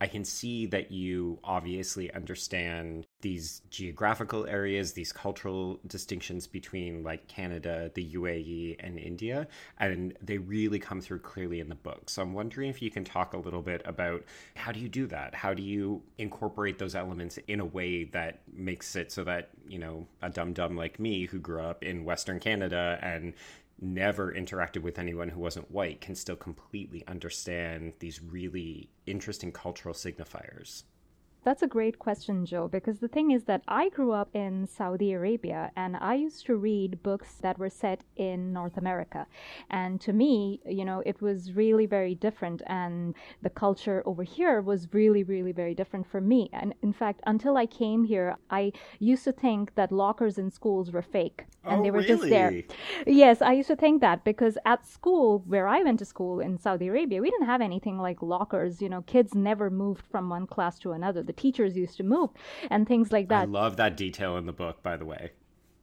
I 0.00 0.06
can 0.06 0.24
see 0.24 0.66
that 0.66 0.90
you 0.90 1.38
obviously 1.44 2.12
understand 2.12 3.06
these 3.20 3.62
geographical 3.70 4.46
areas, 4.46 4.92
these 4.92 5.12
cultural 5.12 5.80
distinctions 5.86 6.46
between 6.46 7.02
like 7.02 7.28
Canada, 7.28 7.90
the 7.94 8.14
UAE, 8.14 8.76
and 8.80 8.98
India, 8.98 9.46
and 9.78 10.16
they 10.20 10.38
really 10.38 10.78
come 10.78 11.00
through 11.00 11.20
clearly 11.20 11.60
in 11.60 11.68
the 11.68 11.74
book. 11.74 12.10
So 12.10 12.22
I'm 12.22 12.34
wondering 12.34 12.68
if 12.68 12.82
you 12.82 12.90
can 12.90 13.04
talk 13.04 13.32
a 13.32 13.38
little 13.38 13.62
bit 13.62 13.82
about 13.84 14.24
how 14.56 14.72
do 14.72 14.80
you 14.80 14.88
do 14.88 15.06
that? 15.06 15.34
How 15.34 15.54
do 15.54 15.62
you 15.62 16.02
incorporate 16.18 16.78
those 16.78 16.94
elements 16.94 17.38
in 17.48 17.60
a 17.60 17.64
way 17.64 18.04
that 18.04 18.40
makes 18.52 18.96
it 18.96 19.12
so 19.12 19.24
that, 19.24 19.50
you 19.68 19.78
know, 19.78 20.06
a 20.20 20.30
dum 20.30 20.52
dum 20.52 20.76
like 20.76 20.98
me 20.98 21.26
who 21.26 21.38
grew 21.38 21.62
up 21.62 21.82
in 21.82 22.04
Western 22.04 22.40
Canada 22.40 22.98
and 23.02 23.34
never 23.82 24.32
interacted 24.32 24.82
with 24.82 24.98
anyone 24.98 25.28
who 25.28 25.40
wasn't 25.40 25.70
white 25.70 26.00
can 26.00 26.14
still 26.14 26.36
completely 26.36 27.04
understand 27.06 27.92
these 27.98 28.22
really 28.22 28.88
interesting 29.06 29.52
cultural 29.52 29.94
signifiers. 29.94 30.84
That's 31.44 31.62
a 31.62 31.66
great 31.66 31.98
question, 31.98 32.46
Joe, 32.46 32.68
because 32.68 33.00
the 33.00 33.08
thing 33.08 33.32
is 33.32 33.44
that 33.44 33.62
I 33.66 33.88
grew 33.88 34.12
up 34.12 34.28
in 34.32 34.64
Saudi 34.68 35.12
Arabia 35.12 35.72
and 35.74 35.96
I 35.96 36.14
used 36.14 36.46
to 36.46 36.54
read 36.54 37.02
books 37.02 37.34
that 37.42 37.58
were 37.58 37.68
set 37.68 38.04
in 38.14 38.52
North 38.52 38.76
America. 38.76 39.26
And 39.68 40.00
to 40.02 40.12
me, 40.12 40.60
you 40.64 40.84
know, 40.84 41.02
it 41.04 41.20
was 41.20 41.52
really 41.52 41.86
very 41.86 42.14
different. 42.14 42.62
And 42.68 43.16
the 43.42 43.50
culture 43.50 44.04
over 44.06 44.22
here 44.22 44.60
was 44.60 44.86
really, 44.92 45.24
really 45.24 45.50
very 45.50 45.74
different 45.74 46.06
for 46.06 46.20
me. 46.20 46.48
And 46.52 46.74
in 46.80 46.92
fact, 46.92 47.20
until 47.26 47.56
I 47.56 47.66
came 47.66 48.04
here, 48.04 48.36
I 48.48 48.70
used 49.00 49.24
to 49.24 49.32
think 49.32 49.74
that 49.74 49.90
lockers 49.90 50.38
in 50.38 50.48
schools 50.48 50.92
were 50.92 51.02
fake 51.02 51.46
and 51.64 51.80
oh, 51.80 51.82
they 51.82 51.90
were 51.90 51.98
really? 51.98 52.08
just 52.08 52.22
there. 52.28 52.62
Yes, 53.06 53.40
I 53.40 53.52
used 53.52 53.68
to 53.68 53.76
think 53.76 54.00
that 54.00 54.24
because 54.24 54.58
at 54.64 54.86
school, 54.86 55.44
where 55.46 55.68
I 55.68 55.82
went 55.82 55.98
to 56.00 56.04
school 56.04 56.40
in 56.40 56.58
Saudi 56.58 56.88
Arabia, 56.88 57.20
we 57.20 57.30
didn't 57.30 57.46
have 57.46 57.60
anything 57.60 57.98
like 57.98 58.20
lockers. 58.22 58.82
You 58.82 58.88
know, 58.88 59.02
kids 59.02 59.34
never 59.34 59.70
moved 59.70 60.04
from 60.10 60.28
one 60.28 60.46
class 60.46 60.78
to 60.80 60.92
another 60.92 61.22
the 61.22 61.32
teachers 61.32 61.76
used 61.76 61.96
to 61.98 62.02
move 62.02 62.30
and 62.70 62.86
things 62.86 63.12
like 63.12 63.28
that. 63.28 63.42
I 63.42 63.44
love 63.44 63.76
that 63.76 63.96
detail 63.96 64.36
in 64.36 64.46
the 64.46 64.52
book, 64.52 64.82
by 64.82 64.96
the 64.96 65.04
way. 65.04 65.30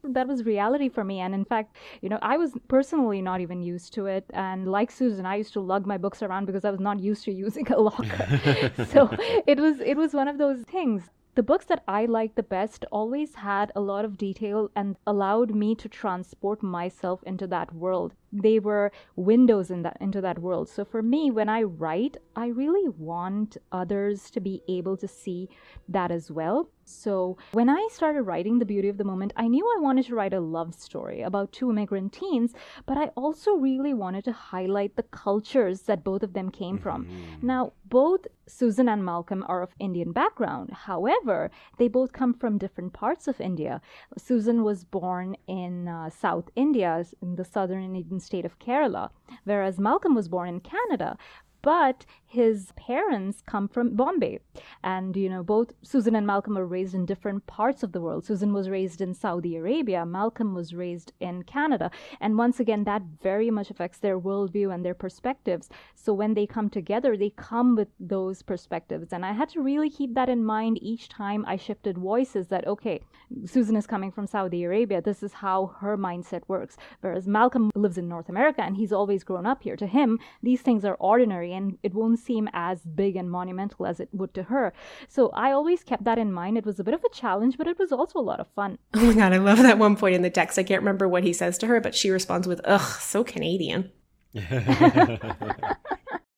That 0.04 0.28
was 0.28 0.46
reality 0.46 0.88
for 0.88 1.04
me. 1.04 1.20
And 1.20 1.34
in 1.34 1.44
fact, 1.44 1.76
you 2.02 2.08
know, 2.08 2.20
I 2.22 2.38
was 2.38 2.54
personally 2.70 3.22
not 3.22 3.42
even 3.42 3.62
used 3.62 3.94
to 3.96 4.06
it. 4.06 4.26
And 4.34 4.72
like 4.72 4.92
Susan, 4.92 5.26
I 5.26 5.36
used 5.36 5.52
to 5.54 5.60
lug 5.60 5.86
my 5.86 5.98
books 5.98 6.24
around 6.24 6.46
because 6.46 6.64
I 6.64 6.72
was 6.72 6.80
not 6.80 7.00
used 7.00 7.26
to 7.26 7.32
using 7.46 7.70
a 7.72 7.80
locker. 7.80 8.72
so 8.90 9.10
it 9.46 9.60
was 9.60 9.80
it 9.82 9.96
was 9.96 10.14
one 10.14 10.28
of 10.28 10.38
those 10.38 10.62
things 10.62 11.10
the 11.40 11.44
books 11.44 11.68
that 11.68 11.82
I 11.88 12.04
liked 12.04 12.36
the 12.36 12.44
best 12.44 12.84
always 12.92 13.36
had 13.36 13.72
a 13.74 13.80
lot 13.80 14.04
of 14.04 14.18
detail 14.18 14.70
and 14.76 14.98
allowed 15.08 15.56
me 15.56 15.74
to 15.76 15.88
transport 15.88 16.62
myself 16.62 17.24
into 17.24 17.48
that 17.48 17.74
world. 17.74 18.14
They 18.34 18.60
were 18.60 18.92
windows 19.16 19.72
in 19.72 19.84
that 19.84 19.96
into 20.02 20.20
that 20.20 20.40
world. 20.40 20.68
So 20.68 20.84
for 20.84 21.02
me, 21.02 21.32
when 21.32 21.48
I 21.48 21.64
write, 21.64 22.18
I 22.36 22.48
really 22.48 22.90
want 22.90 23.56
others 23.72 24.30
to 24.32 24.42
be 24.42 24.64
able 24.68 24.98
to 24.98 25.08
see 25.08 25.48
that 25.88 26.12
as 26.12 26.30
well. 26.30 26.72
So 26.90 27.38
when 27.52 27.70
I 27.70 27.88
started 27.92 28.24
writing 28.24 28.58
The 28.58 28.66
Beauty 28.66 28.90
of 28.90 28.98
the 28.98 29.04
Moment, 29.04 29.32
I 29.38 29.48
knew 29.48 29.64
I 29.66 29.82
wanted 29.82 30.06
to 30.08 30.16
write 30.16 30.34
a 30.34 30.40
love 30.40 30.74
story 30.74 31.22
about 31.22 31.52
two 31.52 31.70
immigrant 31.70 32.14
teens, 32.14 32.54
but 32.86 32.98
I 32.98 33.06
also 33.16 33.52
really 33.54 33.94
wanted 33.94 34.24
to 34.26 34.32
highlight 34.32 34.96
the 34.96 35.04
cultures 35.04 35.84
that 35.84 36.04
both 36.04 36.24
of 36.24 36.34
them 36.34 36.50
came 36.50 36.80
from. 36.80 37.06
Mm-hmm. 37.06 37.46
Now, 37.46 37.74
both 37.86 38.26
Susan 38.48 38.90
and 38.90 39.06
Malcolm 39.06 39.46
are 39.48 39.62
of 39.62 39.76
Indian 39.80 40.12
background. 40.12 40.72
However, 40.72 41.52
they 41.78 41.88
both 41.88 42.12
come 42.12 42.34
from 42.34 42.58
different 42.58 42.94
parts 42.94 43.28
of 43.28 43.40
India. 43.40 43.82
Susan 44.18 44.64
was 44.64 44.84
born 44.84 45.36
in 45.48 45.88
uh, 45.88 46.10
South 46.10 46.50
India, 46.56 47.06
in 47.22 47.36
the 47.36 47.46
southern 47.46 47.84
Indian 47.84 48.20
state 48.20 48.46
of 48.46 48.58
Kerala, 48.60 49.12
whereas 49.44 49.80
Malcolm 49.80 50.16
was 50.16 50.28
born 50.28 50.50
in 50.50 50.60
Canada 50.60 51.18
but 51.62 52.06
his 52.30 52.72
parents 52.76 53.42
come 53.46 53.68
from 53.68 53.96
Bombay. 53.96 54.40
And, 54.84 55.16
you 55.16 55.30
know, 55.30 55.42
both 55.42 55.74
Susan 55.82 56.14
and 56.14 56.28
Malcolm 56.28 56.54
were 56.54 56.66
raised 56.66 56.94
in 56.94 57.08
different 57.08 57.48
parts 57.48 57.82
of 57.82 57.92
the 57.92 58.00
world. 58.00 58.24
Susan 58.24 58.54
was 58.54 58.70
raised 58.70 59.02
in 59.02 59.16
Saudi 59.16 59.56
Arabia, 59.56 60.06
Malcolm 60.06 60.54
was 60.54 60.76
raised 60.76 61.12
in 61.20 61.42
Canada. 61.44 61.90
And 62.22 62.38
once 62.38 62.60
again, 62.60 62.84
that 62.84 63.02
very 63.24 63.50
much 63.50 63.72
affects 63.72 63.98
their 63.98 64.20
worldview 64.20 64.72
and 64.72 64.86
their 64.86 64.94
perspectives. 64.94 65.70
So 65.96 66.14
when 66.14 66.36
they 66.36 66.46
come 66.46 66.70
together, 66.70 67.18
they 67.18 67.32
come 67.32 67.76
with 67.76 67.88
those 68.00 68.44
perspectives. 68.44 69.12
And 69.12 69.26
I 69.26 69.32
had 69.32 69.50
to 69.50 69.62
really 69.62 69.90
keep 69.90 70.14
that 70.14 70.30
in 70.30 70.46
mind 70.46 70.78
each 70.84 71.10
time 71.10 71.44
I 71.48 71.56
shifted 71.56 71.98
voices 71.98 72.48
that, 72.50 72.68
okay, 72.68 73.02
Susan 73.46 73.76
is 73.76 73.88
coming 73.88 74.12
from 74.12 74.28
Saudi 74.28 74.64
Arabia. 74.64 75.02
This 75.02 75.24
is 75.24 75.34
how 75.34 75.74
her 75.80 75.98
mindset 75.98 76.44
works. 76.48 76.78
Whereas 77.02 77.28
Malcolm 77.28 77.72
lives 77.74 77.98
in 77.98 78.08
North 78.08 78.30
America 78.30 78.62
and 78.62 78.78
he's 78.78 78.94
always 78.94 79.24
grown 79.24 79.48
up 79.48 79.64
here. 79.64 79.76
To 79.78 79.88
him, 79.88 80.20
these 80.44 80.62
things 80.62 80.86
are 80.86 80.96
ordinary 81.00 81.54
and 81.54 81.78
it 81.82 81.96
won't 81.96 82.19
seem 82.20 82.50
as 82.54 82.82
big 82.82 83.16
and 83.16 83.30
monumental 83.32 83.86
as 83.86 84.00
it 84.00 84.10
would 84.12 84.34
to 84.34 84.44
her. 84.44 84.74
So 85.08 85.30
I 85.30 85.52
always 85.52 85.84
kept 85.84 86.04
that 86.04 86.18
in 86.18 86.32
mind. 86.32 86.58
It 86.58 86.66
was 86.66 86.80
a 86.80 86.84
bit 86.84 86.94
of 86.94 87.04
a 87.04 87.10
challenge, 87.10 87.58
but 87.58 87.68
it 87.68 87.80
was 87.80 87.92
also 87.92 88.20
a 88.20 88.22
lot 88.22 88.40
of 88.40 88.48
fun. 88.56 88.78
Oh 88.96 89.06
my 89.06 89.14
God, 89.14 89.34
I 89.34 89.38
love 89.38 89.60
that 89.60 89.78
one 89.78 89.96
point 89.96 90.16
in 90.16 90.22
the 90.24 90.30
text. 90.30 90.60
I 90.60 90.64
can't 90.64 90.82
remember 90.82 91.08
what 91.08 91.24
he 91.24 91.32
says 91.32 91.58
to 91.60 91.68
her, 91.68 91.80
but 91.80 91.96
she 91.96 92.10
responds 92.10 92.48
with, 92.48 92.60
ugh, 92.66 93.00
so 93.00 93.24
Canadian. 93.24 93.92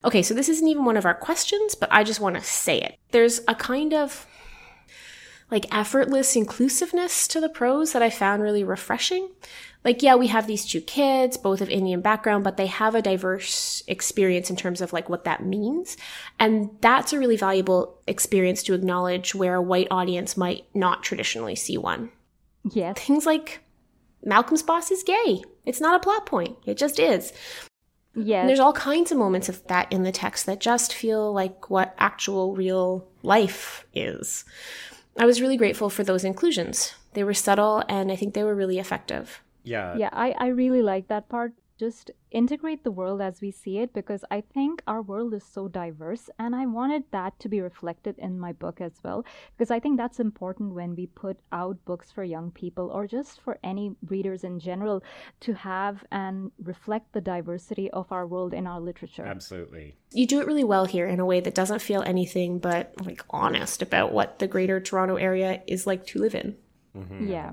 okay, 0.05 0.21
so 0.21 0.33
this 0.33 0.47
isn't 0.47 0.67
even 0.67 0.85
one 0.85 0.97
of 0.97 1.05
our 1.05 1.15
questions, 1.15 1.75
but 1.75 1.91
I 1.91 2.03
just 2.03 2.19
want 2.19 2.35
to 2.35 2.41
say 2.41 2.79
it. 2.79 2.97
There's 3.11 3.41
a 3.47 3.55
kind 3.55 3.93
of 3.93 4.27
like 5.51 5.73
effortless 5.75 6.35
inclusiveness 6.35 7.27
to 7.27 7.41
the 7.41 7.49
prose 7.49 7.91
that 7.91 8.01
I 8.01 8.09
found 8.09 8.41
really 8.41 8.63
refreshing. 8.63 9.29
Like, 9.83 10.01
yeah, 10.01 10.15
we 10.15 10.27
have 10.27 10.47
these 10.47 10.65
two 10.65 10.79
kids, 10.79 11.37
both 11.37 11.59
of 11.59 11.69
Indian 11.69 12.01
background, 12.01 12.43
but 12.43 12.55
they 12.55 12.67
have 12.67 12.95
a 12.95 13.01
diverse 13.01 13.83
experience 13.87 14.49
in 14.49 14.55
terms 14.55 14.79
of 14.79 14.93
like 14.93 15.09
what 15.09 15.25
that 15.25 15.43
means. 15.43 15.97
And 16.39 16.69
that's 16.81 17.13
a 17.13 17.19
really 17.19 17.35
valuable 17.35 17.99
experience 18.07 18.63
to 18.63 18.73
acknowledge 18.73 19.35
where 19.35 19.55
a 19.55 19.61
white 19.61 19.87
audience 19.91 20.37
might 20.37 20.65
not 20.73 21.03
traditionally 21.03 21.55
see 21.55 21.77
one. 21.77 22.11
Yeah. 22.71 22.93
Things 22.93 23.25
like 23.25 23.59
Malcolm's 24.23 24.63
boss 24.63 24.91
is 24.91 25.03
gay. 25.03 25.43
It's 25.65 25.81
not 25.81 25.95
a 25.95 26.03
plot 26.03 26.25
point. 26.27 26.57
It 26.65 26.77
just 26.77 26.99
is. 26.99 27.33
Yeah. 28.13 28.45
There's 28.45 28.59
all 28.59 28.73
kinds 28.73 29.11
of 29.11 29.17
moments 29.17 29.49
of 29.49 29.65
that 29.67 29.91
in 29.91 30.03
the 30.03 30.11
text 30.11 30.45
that 30.45 30.59
just 30.59 30.93
feel 30.93 31.33
like 31.33 31.69
what 31.69 31.95
actual 31.97 32.55
real 32.55 33.07
life 33.23 33.85
is. 33.93 34.45
I 35.21 35.27
was 35.27 35.39
really 35.39 35.55
grateful 35.55 35.91
for 35.91 36.03
those 36.03 36.23
inclusions. 36.25 36.95
They 37.13 37.23
were 37.23 37.35
subtle 37.35 37.83
and 37.87 38.11
I 38.11 38.15
think 38.15 38.33
they 38.33 38.43
were 38.43 38.55
really 38.55 38.79
effective. 38.79 39.43
Yeah. 39.61 39.95
Yeah, 39.95 40.09
I, 40.11 40.33
I 40.35 40.47
really 40.47 40.81
like 40.81 41.09
that 41.09 41.29
part. 41.29 41.53
Just 41.81 42.11
integrate 42.29 42.83
the 42.83 42.91
world 42.91 43.23
as 43.23 43.41
we 43.41 43.49
see 43.49 43.79
it 43.79 43.91
because 43.91 44.23
I 44.29 44.41
think 44.41 44.83
our 44.85 45.01
world 45.01 45.33
is 45.33 45.43
so 45.43 45.67
diverse 45.67 46.29
and 46.37 46.55
I 46.55 46.67
wanted 46.67 47.05
that 47.09 47.39
to 47.39 47.49
be 47.49 47.59
reflected 47.59 48.19
in 48.19 48.39
my 48.39 48.51
book 48.51 48.79
as 48.79 48.91
well 49.03 49.25
because 49.57 49.71
I 49.71 49.79
think 49.79 49.97
that's 49.97 50.19
important 50.19 50.75
when 50.75 50.95
we 50.95 51.07
put 51.07 51.39
out 51.51 51.83
books 51.85 52.11
for 52.11 52.23
young 52.23 52.51
people 52.51 52.91
or 52.91 53.07
just 53.07 53.41
for 53.41 53.57
any 53.63 53.95
readers 54.05 54.43
in 54.43 54.59
general 54.59 55.01
to 55.39 55.53
have 55.53 56.03
and 56.11 56.51
reflect 56.63 57.13
the 57.13 57.21
diversity 57.21 57.89
of 57.89 58.11
our 58.11 58.27
world 58.27 58.53
in 58.53 58.67
our 58.67 58.79
literature. 58.79 59.25
Absolutely. 59.25 59.95
You 60.11 60.27
do 60.27 60.39
it 60.39 60.45
really 60.45 60.63
well 60.63 60.85
here 60.85 61.07
in 61.07 61.19
a 61.19 61.25
way 61.25 61.39
that 61.39 61.55
doesn't 61.55 61.81
feel 61.81 62.03
anything 62.03 62.59
but 62.59 62.93
like 63.03 63.23
honest 63.31 63.81
about 63.81 64.13
what 64.13 64.37
the 64.37 64.45
greater 64.45 64.79
Toronto 64.79 65.15
area 65.15 65.63
is 65.65 65.87
like 65.87 66.05
to 66.05 66.19
live 66.19 66.35
in. 66.35 66.57
Mm-hmm. 66.95 67.27
Yeah 67.27 67.51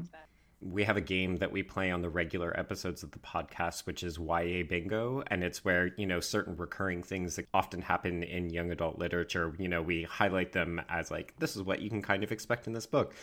we 0.61 0.83
have 0.85 0.97
a 0.97 1.01
game 1.01 1.37
that 1.37 1.53
we 1.53 1.63
play 1.63 1.91
on 1.91 2.03
the 2.03 2.09
regular 2.11 2.59
episodes 2.59 3.03
of 3.03 3.13
the 3.13 3.19
podcast, 3.21 3.87
which 3.87 4.03
is 4.03 4.19
YA 4.19 4.65
Bingo. 4.69 5.23
And 5.29 5.45
it's 5.45 5.65
where, 5.65 5.93
you 5.97 6.07
know, 6.07 6.19
certain 6.19 6.57
recurring 6.57 7.03
things 7.03 7.37
that 7.37 7.47
often 7.55 7.81
happen 7.81 8.25
in 8.25 8.51
young 8.51 8.73
adult 8.73 8.99
literature, 8.99 9.55
you 9.59 9.69
know, 9.69 9.83
we 9.83 10.03
highlight 10.03 10.53
them 10.53 10.81
as 10.89 11.11
like, 11.11 11.35
this 11.39 11.55
is 11.55 11.63
what 11.63 11.81
you 11.81 11.89
can 11.89 12.03
kind 12.03 12.25
of 12.25 12.33
expect 12.33 12.67
in 12.67 12.73
this 12.73 12.87
book 12.87 13.15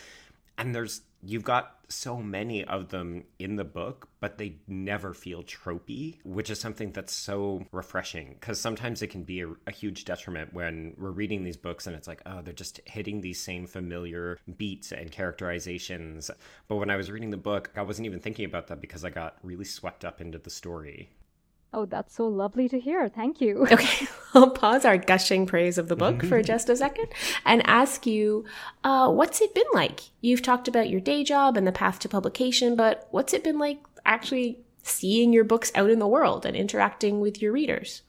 and 0.58 0.74
there's 0.74 1.02
you've 1.22 1.44
got 1.44 1.76
so 1.88 2.16
many 2.16 2.64
of 2.64 2.88
them 2.88 3.24
in 3.38 3.56
the 3.56 3.64
book 3.64 4.08
but 4.20 4.38
they 4.38 4.56
never 4.66 5.14
feel 5.14 5.42
tropey 5.42 6.18
which 6.24 6.50
is 6.50 6.60
something 6.60 6.90
that's 6.92 7.12
so 7.12 7.64
refreshing. 7.72 8.36
Because 8.40 8.60
sometimes 8.60 9.02
it 9.02 9.08
can 9.08 9.22
be 9.22 9.42
a, 9.42 9.48
a, 9.66 9.70
huge 9.70 10.04
detriment 10.04 10.52
when 10.52 10.94
we're 10.98 11.10
reading 11.10 11.44
these 11.44 11.56
books 11.56 11.86
and 11.86 11.94
it's 11.94 12.08
like 12.08 12.22
oh 12.26 12.42
they're 12.42 12.52
just 12.52 12.80
hitting 12.84 13.20
these 13.20 13.40
same 13.40 13.66
familiar 13.66 14.38
beats 14.56 14.92
and 14.92 15.10
characterizations. 15.10 16.30
But 16.68 16.76
when 16.76 16.90
i 16.90 16.96
was 16.96 17.10
reading 17.10 17.30
the 17.30 17.36
book 17.36 17.70
i 17.76 17.82
wasn't 17.82 18.06
even 18.06 18.20
thinking 18.20 18.44
about 18.44 18.68
that 18.68 18.80
because 18.80 19.04
i 19.04 19.10
got 19.10 19.36
really 19.42 19.64
swept 19.64 20.04
up 20.04 20.20
into 20.20 20.38
the 20.38 20.50
story 20.50 21.10
Oh, 21.72 21.84
that's 21.84 22.14
so 22.14 22.26
lovely 22.26 22.68
to 22.68 22.80
hear. 22.80 23.08
Thank 23.08 23.40
you. 23.40 23.66
Okay, 23.72 24.06
I'll 24.34 24.50
pause 24.50 24.84
our 24.84 24.96
gushing 24.96 25.46
praise 25.46 25.78
of 25.78 25.88
the 25.88 25.96
book 25.96 26.24
for 26.24 26.42
just 26.42 26.68
a 26.68 26.76
second 26.76 27.08
and 27.44 27.66
ask 27.66 28.06
you 28.06 28.44
uh, 28.84 29.10
what's 29.10 29.40
it 29.40 29.54
been 29.54 29.64
like? 29.72 30.00
You've 30.20 30.42
talked 30.42 30.68
about 30.68 30.88
your 30.88 31.00
day 31.00 31.24
job 31.24 31.56
and 31.56 31.66
the 31.66 31.72
path 31.72 31.98
to 32.00 32.08
publication, 32.08 32.76
but 32.76 33.08
what's 33.10 33.32
it 33.32 33.44
been 33.44 33.58
like 33.58 33.78
actually 34.04 34.58
seeing 34.82 35.32
your 35.32 35.44
books 35.44 35.72
out 35.74 35.90
in 35.90 35.98
the 35.98 36.06
world 36.06 36.46
and 36.46 36.56
interacting 36.56 37.20
with 37.20 37.42
your 37.42 37.52
readers? 37.52 38.02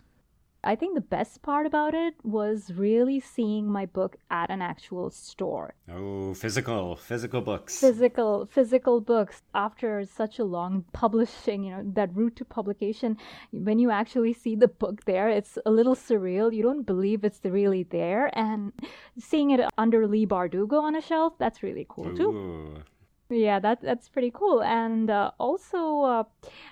I 0.64 0.76
think 0.76 0.96
the 0.96 1.02
best 1.02 1.42
part 1.42 1.66
about 1.66 1.94
it 1.94 2.16
was 2.24 2.72
really 2.76 3.20
seeing 3.20 3.72
my 3.72 3.86
book 3.86 4.18
at 4.30 4.50
an 4.50 4.62
actual 4.62 5.10
store. 5.10 5.76
Oh, 5.90 6.34
physical, 6.34 6.96
physical 6.96 7.42
books. 7.42 7.80
Physical, 7.80 8.48
physical 8.48 9.00
books. 9.00 9.44
After 9.54 10.04
such 10.06 10.40
a 10.40 10.44
long 10.44 10.84
publishing, 10.94 11.64
you 11.64 11.72
know, 11.72 11.84
that 11.94 12.16
route 12.16 12.36
to 12.38 12.46
publication, 12.46 13.18
when 13.52 13.80
you 13.80 13.92
actually 13.92 14.34
see 14.34 14.56
the 14.56 14.68
book 14.68 15.06
there, 15.06 15.30
it's 15.30 15.58
a 15.66 15.72
little 15.72 15.96
surreal. 15.96 16.54
You 16.54 16.64
don't 16.64 16.86
believe 16.86 17.24
it's 17.24 17.40
really 17.44 17.84
there. 17.84 18.30
And 18.34 18.74
seeing 19.20 19.52
it 19.52 19.62
under 19.78 20.08
Leigh 20.08 20.26
Bardugo 20.26 20.82
on 20.82 20.96
a 20.96 21.02
shelf, 21.02 21.34
that's 21.38 21.64
really 21.64 21.86
cool 21.88 22.08
Ooh. 22.08 22.18
too. 22.18 22.84
Yeah, 23.30 23.60
that 23.60 23.82
that's 23.82 24.08
pretty 24.08 24.32
cool. 24.32 24.62
And 24.64 25.10
uh, 25.10 25.32
also, 25.38 26.02
uh, 26.02 26.24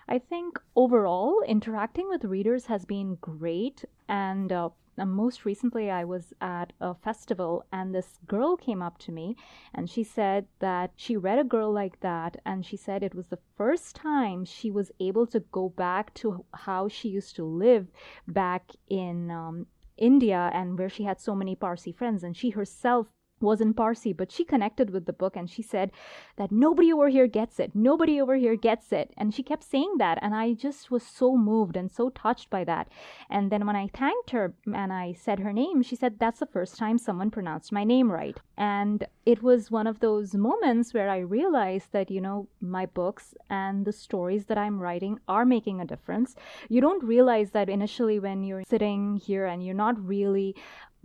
I 0.08 0.20
think 0.20 0.60
overall 0.76 1.42
interacting 1.46 2.08
with 2.10 2.24
readers 2.24 2.66
has 2.68 2.86
been 2.86 3.16
great. 3.16 3.84
And 4.08 4.52
uh, 4.54 4.70
most 4.98 5.44
recently, 5.44 5.92
I 5.92 6.06
was 6.06 6.34
at 6.40 6.72
a 6.80 6.94
festival, 6.96 7.66
and 7.74 7.94
this 7.94 8.20
girl 8.26 8.56
came 8.56 8.82
up 8.82 8.98
to 9.00 9.12
me, 9.12 9.36
and 9.74 9.90
she 9.90 10.04
said 10.04 10.48
that 10.60 10.92
she 10.96 11.18
read 11.18 11.40
a 11.40 11.44
girl 11.44 11.72
like 11.74 12.00
that, 12.00 12.38
and 12.46 12.66
she 12.66 12.78
said 12.78 13.04
it 13.04 13.16
was 13.16 13.28
the 13.28 13.40
first 13.58 13.96
time 13.96 14.46
she 14.46 14.72
was 14.72 14.92
able 15.02 15.28
to 15.28 15.42
go 15.52 15.68
back 15.68 16.14
to 16.14 16.46
how 16.54 16.88
she 16.88 17.10
used 17.10 17.36
to 17.36 17.44
live 17.44 17.88
back 18.28 18.72
in 18.88 19.30
um, 19.32 19.68
India, 19.98 20.50
and 20.54 20.80
where 20.80 20.90
she 20.90 21.04
had 21.04 21.20
so 21.20 21.36
many 21.36 21.56
Parsi 21.56 21.92
friends, 21.92 22.24
and 22.24 22.38
she 22.38 22.52
herself 22.52 23.08
was 23.42 23.62
in 23.62 23.74
Parsi, 23.74 24.14
but 24.14 24.32
she 24.32 24.44
connected 24.44 24.90
with 24.90 25.06
the 25.06 25.14
book 25.14 25.36
and 25.36 25.50
she 25.50 25.62
said 25.62 25.92
that 26.38 26.52
nobody 26.52 26.92
over 26.92 27.10
here 27.10 27.28
gets 27.28 27.60
it. 27.60 27.72
Nobody 27.76 28.20
over 28.22 28.36
here 28.36 28.56
gets 28.56 28.92
it. 28.92 29.14
And 29.18 29.34
she 29.34 29.44
kept 29.44 29.64
saying 29.64 29.96
that. 29.98 30.20
And 30.22 30.34
I 30.34 30.54
just 30.54 30.90
was 30.90 31.04
so 31.04 31.38
moved 31.38 31.76
and 31.76 31.92
so 31.92 32.10
touched 32.10 32.50
by 32.50 32.64
that. 32.64 32.88
And 33.30 33.52
then 33.52 33.66
when 33.66 33.76
I 33.76 33.88
thanked 33.88 34.32
her 34.32 34.54
and 34.74 34.92
I 34.94 35.14
said 35.14 35.40
her 35.40 35.54
name, 35.54 35.84
she 35.84 35.96
said, 35.96 36.20
That's 36.20 36.40
the 36.40 36.46
first 36.46 36.78
time 36.78 36.98
someone 36.98 37.32
pronounced 37.32 37.72
my 37.72 37.84
name 37.84 38.12
right. 38.12 38.38
And 38.58 39.06
it 39.26 39.44
was 39.44 39.72
one 39.72 39.88
of 39.88 40.00
those 40.00 40.34
moments 40.34 40.94
where 40.94 41.10
I 41.10 41.18
realized 41.18 41.92
that, 41.92 42.12
you 42.12 42.22
know, 42.22 42.48
my 42.62 42.86
books 42.86 43.34
and 43.50 43.86
the 43.86 43.92
stories 43.92 44.46
that 44.46 44.58
I'm 44.58 44.80
writing 44.80 45.20
are 45.28 45.46
making 45.46 45.82
a 45.82 45.86
difference. 45.86 46.36
You 46.70 46.82
don't 46.82 47.04
realize 47.04 47.52
that 47.52 47.70
initially 47.70 48.20
when 48.20 48.44
you're 48.44 48.64
sitting 48.68 49.18
here 49.18 49.46
and 49.46 49.66
you're 49.66 49.76
not 49.76 50.04
really 50.06 50.56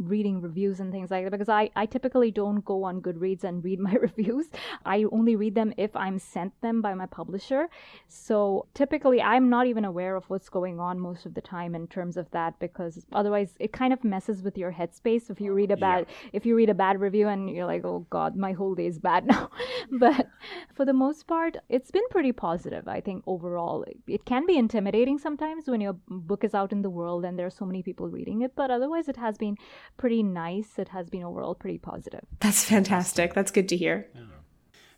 reading 0.00 0.40
reviews 0.40 0.80
and 0.80 0.90
things 0.90 1.10
like 1.10 1.24
that 1.24 1.30
because 1.30 1.48
I, 1.48 1.70
I 1.76 1.86
typically 1.86 2.30
don't 2.30 2.64
go 2.64 2.84
on 2.84 3.00
Goodreads 3.00 3.44
and 3.44 3.62
read 3.62 3.78
my 3.88 3.92
reviews. 3.92 4.46
I 4.84 5.04
only 5.12 5.36
read 5.36 5.54
them 5.54 5.72
if 5.76 5.94
I'm 5.94 6.18
sent 6.18 6.58
them 6.62 6.80
by 6.80 6.94
my 6.94 7.06
publisher. 7.06 7.68
So 8.08 8.66
typically, 8.74 9.20
I'm 9.20 9.48
not 9.48 9.66
even 9.66 9.84
aware 9.84 10.16
of 10.16 10.24
what's 10.30 10.48
going 10.48 10.80
on 10.80 10.98
most 10.98 11.26
of 11.26 11.34
the 11.34 11.40
time 11.40 11.74
in 11.74 11.86
terms 11.86 12.16
of 12.16 12.30
that 12.30 12.58
because 12.58 13.04
otherwise 13.12 13.54
it 13.60 13.72
kind 13.72 13.92
of 13.92 14.02
messes 14.02 14.42
with 14.42 14.56
your 14.56 14.72
headspace 14.72 15.30
if 15.30 15.40
you 15.40 15.52
read 15.52 15.70
a 15.70 15.76
bad 15.76 16.06
yeah. 16.08 16.30
if 16.32 16.46
you 16.46 16.56
read 16.56 16.70
a 16.70 16.74
bad 16.74 17.00
review 17.00 17.28
and 17.28 17.50
you're 17.50 17.66
like, 17.66 17.84
oh 17.84 18.06
God, 18.10 18.36
my 18.36 18.52
whole 18.52 18.74
day 18.74 18.86
is 18.86 18.98
bad 18.98 19.26
now. 19.34 19.50
but 19.92 20.26
for 20.74 20.84
the 20.84 20.92
most 20.92 21.26
part, 21.26 21.56
it's 21.68 21.90
been 21.90 22.08
pretty 22.10 22.32
positive. 22.32 22.88
I 22.88 23.00
think 23.00 23.22
overall, 23.26 23.84
it 24.06 24.24
can 24.24 24.46
be 24.46 24.56
intimidating 24.56 25.18
sometimes 25.18 25.68
when 25.68 25.80
your 25.80 25.96
book 26.08 26.44
is 26.44 26.54
out 26.54 26.72
in 26.72 26.82
the 26.82 26.90
world 26.90 27.24
and 27.24 27.38
there 27.38 27.46
are 27.46 27.50
so 27.50 27.64
many 27.64 27.82
people 27.82 28.08
reading 28.08 28.42
it, 28.42 28.54
but 28.54 28.70
otherwise, 28.70 29.08
it 29.08 29.16
has 29.16 29.36
been 29.36 29.56
pretty 29.96 30.22
nice. 30.22 30.78
It 30.78 30.88
has 30.88 31.10
been 31.10 31.24
overall 31.24 31.54
pretty 31.54 31.78
positive. 31.78 32.24
That's 32.40 32.64
fantastic. 32.64 33.34
That's 33.34 33.50
good 33.50 33.68
to 33.70 33.76
hear. 33.76 34.08
Yeah. 34.14 34.22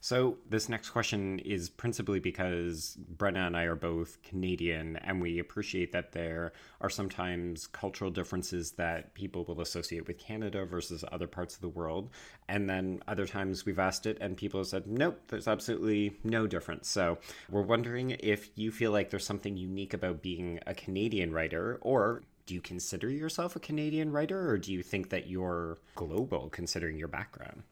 So, 0.04 0.38
this 0.50 0.68
next 0.68 0.90
question 0.90 1.38
is 1.38 1.70
principally 1.70 2.18
because 2.18 2.98
Brenna 3.16 3.46
and 3.46 3.56
I 3.56 3.62
are 3.66 3.76
both 3.76 4.20
Canadian, 4.24 4.96
and 4.96 5.22
we 5.22 5.38
appreciate 5.38 5.92
that 5.92 6.10
there 6.10 6.54
are 6.80 6.90
sometimes 6.90 7.68
cultural 7.68 8.10
differences 8.10 8.72
that 8.72 9.14
people 9.14 9.44
will 9.44 9.60
associate 9.60 10.08
with 10.08 10.18
Canada 10.18 10.64
versus 10.64 11.04
other 11.12 11.28
parts 11.28 11.54
of 11.54 11.60
the 11.60 11.68
world. 11.68 12.10
And 12.48 12.68
then 12.68 13.00
other 13.06 13.28
times 13.28 13.64
we've 13.64 13.78
asked 13.78 14.06
it, 14.06 14.18
and 14.20 14.36
people 14.36 14.58
have 14.58 14.66
said, 14.66 14.88
nope, 14.88 15.20
there's 15.28 15.46
absolutely 15.46 16.18
no 16.24 16.48
difference. 16.48 16.88
So, 16.88 17.18
we're 17.48 17.62
wondering 17.62 18.10
if 18.18 18.50
you 18.56 18.72
feel 18.72 18.90
like 18.90 19.10
there's 19.10 19.24
something 19.24 19.56
unique 19.56 19.94
about 19.94 20.20
being 20.20 20.58
a 20.66 20.74
Canadian 20.74 21.32
writer, 21.32 21.78
or 21.80 22.24
do 22.46 22.54
you 22.54 22.60
consider 22.60 23.08
yourself 23.08 23.56
a 23.56 23.60
Canadian 23.60 24.10
writer 24.10 24.50
or 24.50 24.58
do 24.58 24.72
you 24.72 24.82
think 24.82 25.10
that 25.10 25.28
you're 25.28 25.78
global 25.94 26.48
considering 26.50 26.98
your 26.98 27.08
background? 27.08 27.62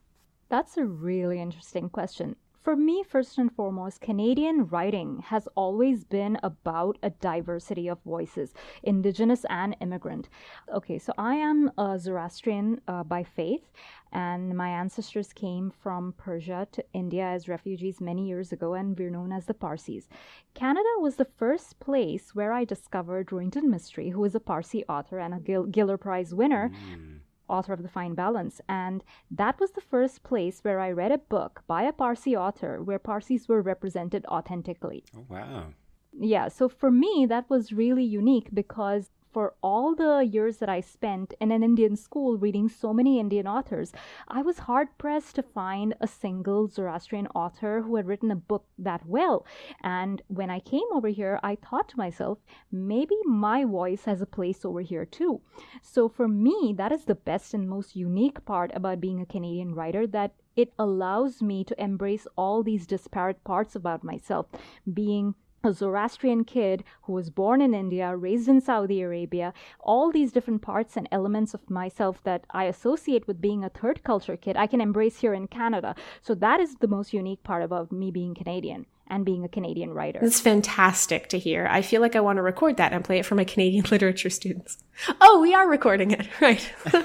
That's 0.49 0.77
a 0.77 0.85
really 0.85 1.41
interesting 1.41 1.89
question. 1.89 2.37
For 2.62 2.76
me, 2.76 3.02
first 3.02 3.38
and 3.38 3.50
foremost, 3.50 4.02
Canadian 4.02 4.67
writing 4.67 5.21
has 5.21 5.49
always 5.55 6.05
been 6.05 6.38
about 6.43 6.99
a 7.02 7.09
diversity 7.09 7.88
of 7.88 8.02
voices, 8.02 8.52
Indigenous 8.83 9.47
and 9.49 9.75
immigrant. 9.81 10.29
Okay, 10.71 10.99
so 10.99 11.14
I 11.17 11.37
am 11.37 11.71
a 11.79 11.99
Zoroastrian 11.99 12.83
uh, 12.87 13.02
by 13.02 13.23
faith, 13.23 13.73
and 14.12 14.55
my 14.55 14.69
ancestors 14.69 15.33
came 15.33 15.71
from 15.71 16.12
Persia 16.19 16.69
to 16.73 16.85
India 16.93 17.25
as 17.25 17.49
refugees 17.49 17.99
many 17.99 18.29
years 18.29 18.52
ago, 18.52 18.75
and 18.75 18.99
we're 18.99 19.09
known 19.09 19.33
as 19.33 19.47
the 19.47 19.55
Parsis. 19.55 20.11
Canada 20.52 20.88
was 20.99 21.17
the 21.17 21.25
first 21.25 21.81
place 21.81 22.35
where 22.35 22.52
I 22.52 22.64
discovered 22.64 23.29
Rohinton 23.29 23.64
Mistry, 23.64 24.12
who 24.12 24.23
is 24.25 24.35
a 24.35 24.40
Parsi 24.40 24.85
author 24.87 25.19
and 25.19 25.33
a 25.33 25.40
Gil- 25.40 25.67
Giller 25.67 25.99
Prize 25.99 26.35
winner. 26.35 26.71
Mm 26.71 27.10
author 27.50 27.73
of 27.73 27.83
The 27.83 27.88
Fine 27.88 28.14
Balance. 28.14 28.61
And 28.69 29.04
that 29.30 29.59
was 29.61 29.73
the 29.73 29.80
first 29.80 30.23
place 30.23 30.61
where 30.62 30.80
I 30.80 30.90
read 30.90 31.12
a 31.12 31.19
book 31.19 31.62
by 31.66 31.83
a 31.83 31.92
Parsi 31.92 32.37
author 32.37 32.83
where 32.83 32.99
Parsis 32.99 33.48
were 33.48 33.62
represented 33.62 34.25
authentically. 34.27 35.05
Oh, 35.16 35.27
wow. 35.29 35.66
Yeah, 36.12 36.48
so 36.48 36.68
for 36.68 36.90
me, 36.90 37.27
that 37.29 37.48
was 37.48 37.72
really 37.72 38.05
unique 38.05 38.48
because 38.53 39.11
for 39.33 39.55
all 39.62 39.95
the 39.95 40.21
years 40.21 40.57
that 40.59 40.69
I 40.69 40.81
spent 40.81 41.35
in 41.40 41.53
an 41.53 41.62
Indian 41.62 41.97
school 41.97 42.37
reading 42.37 42.69
so 42.69 42.93
many 42.93 43.21
Indian 43.21 43.47
authors, 43.47 43.93
I 44.29 44.43
was 44.43 44.61
hard 44.61 44.88
pressed 44.99 45.37
to 45.37 45.43
find 45.43 45.95
a 46.01 46.07
single 46.07 46.69
Zoroastrian 46.69 47.29
author 47.29 47.83
who 47.83 47.97
had 47.97 48.07
written 48.07 48.31
a 48.31 48.37
book 48.37 48.64
that 48.79 49.07
well. 49.07 49.47
And 49.83 50.23
when 50.29 50.51
I 50.51 50.61
came 50.61 50.88
over 50.93 51.09
here, 51.09 51.38
I 51.43 51.57
thought 51.57 51.88
to 51.90 51.99
myself, 51.99 52.38
maybe 52.73 53.16
my 53.25 53.64
voice 53.64 54.05
has 54.05 54.21
a 54.21 54.27
place 54.27 54.64
over 54.64 54.81
here 54.81 55.05
too. 55.05 55.40
So 55.83 56.09
for 56.09 56.27
me, 56.27 56.75
that 56.77 56.93
is 56.93 57.05
the 57.05 57.14
best 57.14 57.55
and 57.55 57.69
most 57.69 57.95
unique 57.95 58.45
part 58.45 58.71
about 58.75 59.01
being 59.01 59.21
a 59.21 59.27
Canadian 59.27 59.75
writer 59.75 60.07
that 60.09 60.35
it 60.57 60.73
allows 60.79 61.40
me 61.40 61.64
to 61.64 61.83
embrace 61.83 62.27
all 62.37 62.62
these 62.62 62.87
disparate 62.87 63.43
parts 63.45 63.77
about 63.77 64.05
myself, 64.05 64.47
being 64.93 65.35
a 65.62 65.73
Zoroastrian 65.73 66.44
kid 66.44 66.85
who 67.03 67.12
was 67.12 67.31
born 67.31 67.61
in 67.61 67.75
India, 67.75 68.16
raised 68.16 68.49
in 68.49 68.61
Saudi 68.61 69.03
Arabia, 69.03 69.53
all 69.81 70.11
these 70.11 70.33
different 70.33 70.62
parts 70.62 70.96
and 70.96 71.09
elements 71.12 71.55
of 71.55 71.68
myself 71.70 72.23
that 72.25 72.44
I 72.51 72.64
associate 72.64 73.27
with 73.27 73.40
being 73.40 73.64
a 73.64 73.68
third 73.68 74.03
culture 74.03 74.37
kid, 74.37 74.57
I 74.57 74.66
can 74.66 74.81
embrace 74.81 75.20
here 75.20 75.35
in 75.35 75.49
Canada. 75.49 75.94
So 76.23 76.35
that 76.37 76.61
is 76.61 76.77
the 76.77 76.88
most 76.88 77.12
unique 77.12 77.42
part 77.42 77.62
about 77.62 77.92
me 77.92 78.11
being 78.11 78.35
Canadian 78.35 78.87
and 79.11 79.25
being 79.25 79.44
a 79.44 79.49
Canadian 79.49 79.92
writer. 79.92 80.20
It's 80.23 80.40
fantastic 80.40 81.29
to 81.31 81.38
hear. 81.38 81.66
I 81.68 81.83
feel 81.83 82.01
like 82.01 82.16
I 82.16 82.20
want 82.20 82.37
to 82.37 82.42
record 82.42 82.77
that 82.77 82.92
and 82.92 83.05
play 83.05 83.18
it 83.18 83.27
for 83.27 83.35
my 83.35 83.44
Canadian 83.44 83.85
literature 83.90 84.31
students. 84.31 84.79
Oh, 85.20 85.40
we 85.40 85.53
are 85.53 85.68
recording 85.68 86.12
it, 86.12 86.29
right. 86.40 86.73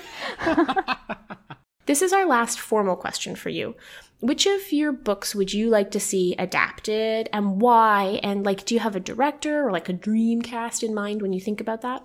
this 1.88 2.02
is 2.02 2.14
our 2.14 2.26
last 2.26 2.60
formal 2.60 2.96
question 2.96 3.36
for 3.36 3.50
you. 3.50 3.76
Which 4.22 4.46
of 4.46 4.72
your 4.72 4.92
books 4.92 5.36
would 5.36 5.54
you 5.54 5.70
like 5.70 5.92
to 5.92 6.00
see 6.00 6.36
adapted 6.40 7.30
and 7.34 7.62
why? 7.62 8.20
And 8.24 8.46
like, 8.46 8.66
do 8.66 8.74
you 8.74 8.80
have 8.80 8.96
a 8.96 9.00
director 9.00 9.68
or 9.68 9.72
like 9.72 9.90
a 9.90 9.94
dream 9.94 10.42
cast 10.42 10.84
in 10.84 10.94
mind 10.94 11.22
when 11.22 11.34
you 11.34 11.42
think 11.42 11.60
about 11.60 11.82
that? 11.82 12.04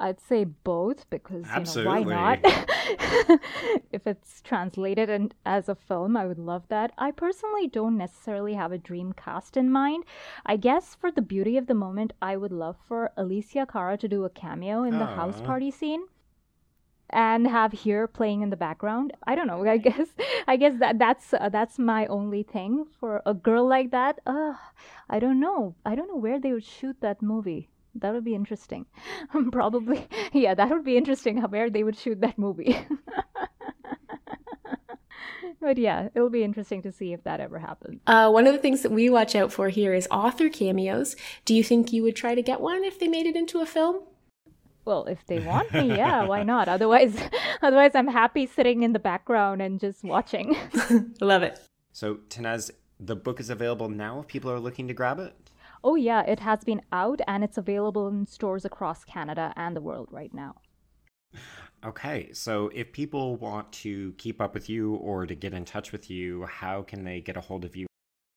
I'd 0.00 0.20
say 0.20 0.44
both 0.44 1.10
because 1.10 1.44
Absolutely. 1.48 2.00
you 2.00 2.04
know 2.04 2.10
why 2.16 2.36
not? 2.36 2.40
if 3.92 4.06
it's 4.06 4.40
translated 4.42 5.10
and 5.10 5.34
as 5.44 5.68
a 5.68 5.74
film, 5.74 6.16
I 6.16 6.26
would 6.26 6.38
love 6.38 6.68
that. 6.68 6.92
I 6.96 7.10
personally 7.10 7.66
don't 7.66 7.96
necessarily 7.96 8.54
have 8.54 8.70
a 8.70 8.78
dream 8.78 9.12
cast 9.12 9.56
in 9.56 9.70
mind. 9.70 10.04
I 10.46 10.56
guess 10.56 10.94
for 10.94 11.10
the 11.10 11.22
beauty 11.22 11.56
of 11.56 11.66
the 11.66 11.74
moment, 11.74 12.12
I 12.22 12.36
would 12.36 12.52
love 12.52 12.76
for 12.86 13.10
Alessia 13.18 13.66
Cara 13.66 13.96
to 13.98 14.08
do 14.08 14.24
a 14.24 14.30
cameo 14.30 14.84
in 14.84 14.98
the 14.98 15.06
house 15.06 15.40
party 15.40 15.70
scene 15.70 16.04
and 17.10 17.46
have 17.46 17.72
here 17.72 18.06
playing 18.06 18.42
in 18.42 18.50
the 18.50 18.56
background. 18.56 19.12
I 19.26 19.34
don't 19.34 19.46
know. 19.46 19.64
I 19.68 19.78
guess 19.78 20.08
I 20.46 20.56
guess 20.56 20.74
that 20.80 20.98
that's 20.98 21.34
uh, 21.34 21.48
that's 21.48 21.78
my 21.78 22.06
only 22.06 22.42
thing 22.42 22.86
for 23.00 23.22
a 23.26 23.34
girl 23.34 23.66
like 23.66 23.90
that. 23.90 24.20
Uh, 24.26 24.54
I 25.08 25.18
don't 25.18 25.40
know. 25.40 25.74
I 25.84 25.94
don't 25.94 26.08
know 26.08 26.16
where 26.16 26.40
they 26.40 26.52
would 26.52 26.64
shoot 26.64 26.96
that 27.00 27.22
movie. 27.22 27.68
That 27.94 28.12
would 28.12 28.24
be 28.24 28.34
interesting. 28.34 28.86
Probably, 29.52 30.06
yeah, 30.32 30.54
that 30.54 30.70
would 30.70 30.84
be 30.84 30.96
interesting. 30.96 31.40
Where 31.42 31.70
they 31.70 31.82
would 31.82 31.96
shoot 31.96 32.20
that 32.20 32.38
movie. 32.38 32.78
but 35.60 35.78
yeah, 35.78 36.08
it'll 36.14 36.30
be 36.30 36.44
interesting 36.44 36.82
to 36.82 36.92
see 36.92 37.12
if 37.12 37.24
that 37.24 37.40
ever 37.40 37.58
happens. 37.58 38.00
Uh, 38.06 38.30
one 38.30 38.46
of 38.46 38.52
the 38.52 38.60
things 38.60 38.82
that 38.82 38.92
we 38.92 39.10
watch 39.10 39.34
out 39.34 39.52
for 39.52 39.68
here 39.68 39.94
is 39.94 40.06
author 40.10 40.48
cameos. 40.48 41.16
Do 41.44 41.54
you 41.54 41.64
think 41.64 41.92
you 41.92 42.02
would 42.02 42.14
try 42.14 42.34
to 42.34 42.42
get 42.42 42.60
one 42.60 42.84
if 42.84 42.98
they 42.98 43.08
made 43.08 43.26
it 43.26 43.34
into 43.34 43.60
a 43.60 43.66
film? 43.66 44.02
Well, 44.88 45.04
if 45.04 45.26
they 45.26 45.40
want 45.40 45.70
me, 45.74 45.88
yeah, 46.02 46.24
why 46.24 46.42
not? 46.44 46.66
Otherwise, 46.66 47.14
otherwise, 47.62 47.94
I'm 47.94 48.08
happy 48.08 48.46
sitting 48.46 48.82
in 48.82 48.94
the 48.94 48.98
background 48.98 49.60
and 49.60 49.78
just 49.78 50.02
watching. 50.02 50.56
Love 51.20 51.42
it. 51.42 51.60
So, 51.92 52.20
Tanaz, 52.30 52.70
the 52.98 53.14
book 53.14 53.38
is 53.38 53.50
available 53.50 53.90
now 53.90 54.20
if 54.20 54.28
people 54.28 54.50
are 54.50 54.58
looking 54.58 54.88
to 54.88 54.94
grab 54.94 55.18
it. 55.18 55.34
Oh 55.84 55.94
yeah, 55.94 56.22
it 56.22 56.40
has 56.40 56.64
been 56.64 56.80
out 56.90 57.20
and 57.28 57.44
it's 57.44 57.58
available 57.58 58.08
in 58.08 58.26
stores 58.26 58.64
across 58.64 59.04
Canada 59.04 59.52
and 59.56 59.76
the 59.76 59.82
world 59.82 60.08
right 60.10 60.32
now. 60.32 60.54
Okay, 61.84 62.32
so 62.32 62.70
if 62.74 62.90
people 62.90 63.36
want 63.36 63.70
to 63.84 64.14
keep 64.16 64.40
up 64.40 64.54
with 64.54 64.70
you 64.70 64.94
or 64.94 65.26
to 65.26 65.34
get 65.34 65.52
in 65.52 65.66
touch 65.66 65.92
with 65.92 66.08
you, 66.08 66.46
how 66.46 66.80
can 66.80 67.04
they 67.04 67.20
get 67.20 67.36
a 67.36 67.42
hold 67.42 67.66
of 67.66 67.76
you 67.76 67.88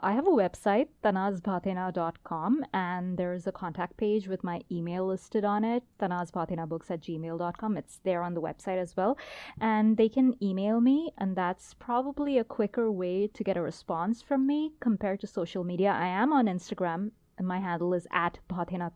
I 0.04 0.14
have 0.14 0.26
a 0.26 0.32
website, 0.32 0.88
tanazbhathena.com, 1.04 2.66
and 2.74 3.18
there's 3.18 3.46
a 3.46 3.52
contact 3.52 3.98
page 3.98 4.28
with 4.28 4.44
my 4.44 4.62
email 4.72 5.06
listed 5.06 5.46
on 5.46 5.64
it, 5.64 5.84
tanazbhathenabooks 6.00 6.90
at 6.90 7.02
gmail.com. 7.02 7.78
It's 7.78 8.00
there 8.04 8.24
on 8.24 8.34
the 8.34 8.42
website 8.42 8.80
as 8.80 8.98
well. 8.98 9.20
And 9.60 9.98
they 9.98 10.10
can 10.10 10.34
email 10.42 10.82
me, 10.82 11.12
and 11.20 11.36
that's 11.36 11.76
probably 11.76 12.40
a 12.40 12.44
quicker 12.44 12.92
way 12.92 13.28
to 13.28 13.44
get 13.44 13.58
a 13.58 13.62
response 13.62 14.24
from 14.24 14.48
me 14.48 14.72
compared 14.80 15.20
to 15.20 15.28
social 15.28 15.64
media. 15.64 15.92
I 15.92 16.08
am 16.08 16.34
on 16.34 16.48
Instagram 16.48 17.12
my 17.46 17.60
handle 17.60 17.94
is 17.94 18.08
at 18.12 18.40
Bhathena 18.50 18.92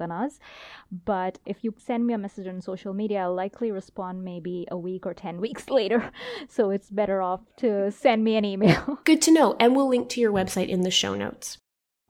But 0.91 1.39
if 1.45 1.63
you 1.63 1.73
send 1.77 2.05
me 2.05 2.13
a 2.13 2.17
message 2.17 2.47
on 2.47 2.62
social 2.62 2.93
media, 2.93 3.21
I'll 3.21 3.36
likely 3.36 3.71
respond 3.71 4.23
maybe 4.23 4.67
a 4.71 4.77
week 4.77 5.05
or 5.05 5.13
10 5.13 5.41
weeks 5.41 5.69
later. 5.69 6.12
So 6.47 6.69
it's 6.69 6.89
better 6.89 7.21
off 7.21 7.41
to 7.58 7.91
send 7.91 8.23
me 8.23 8.36
an 8.36 8.45
email. 8.45 8.99
Good 9.03 9.21
to 9.23 9.31
know. 9.31 9.55
And 9.60 9.75
we'll 9.75 9.89
link 9.89 10.10
to 10.10 10.21
your 10.21 10.31
website 10.31 10.69
in 10.69 10.81
the 10.81 10.91
show 10.91 11.15
notes. 11.15 11.58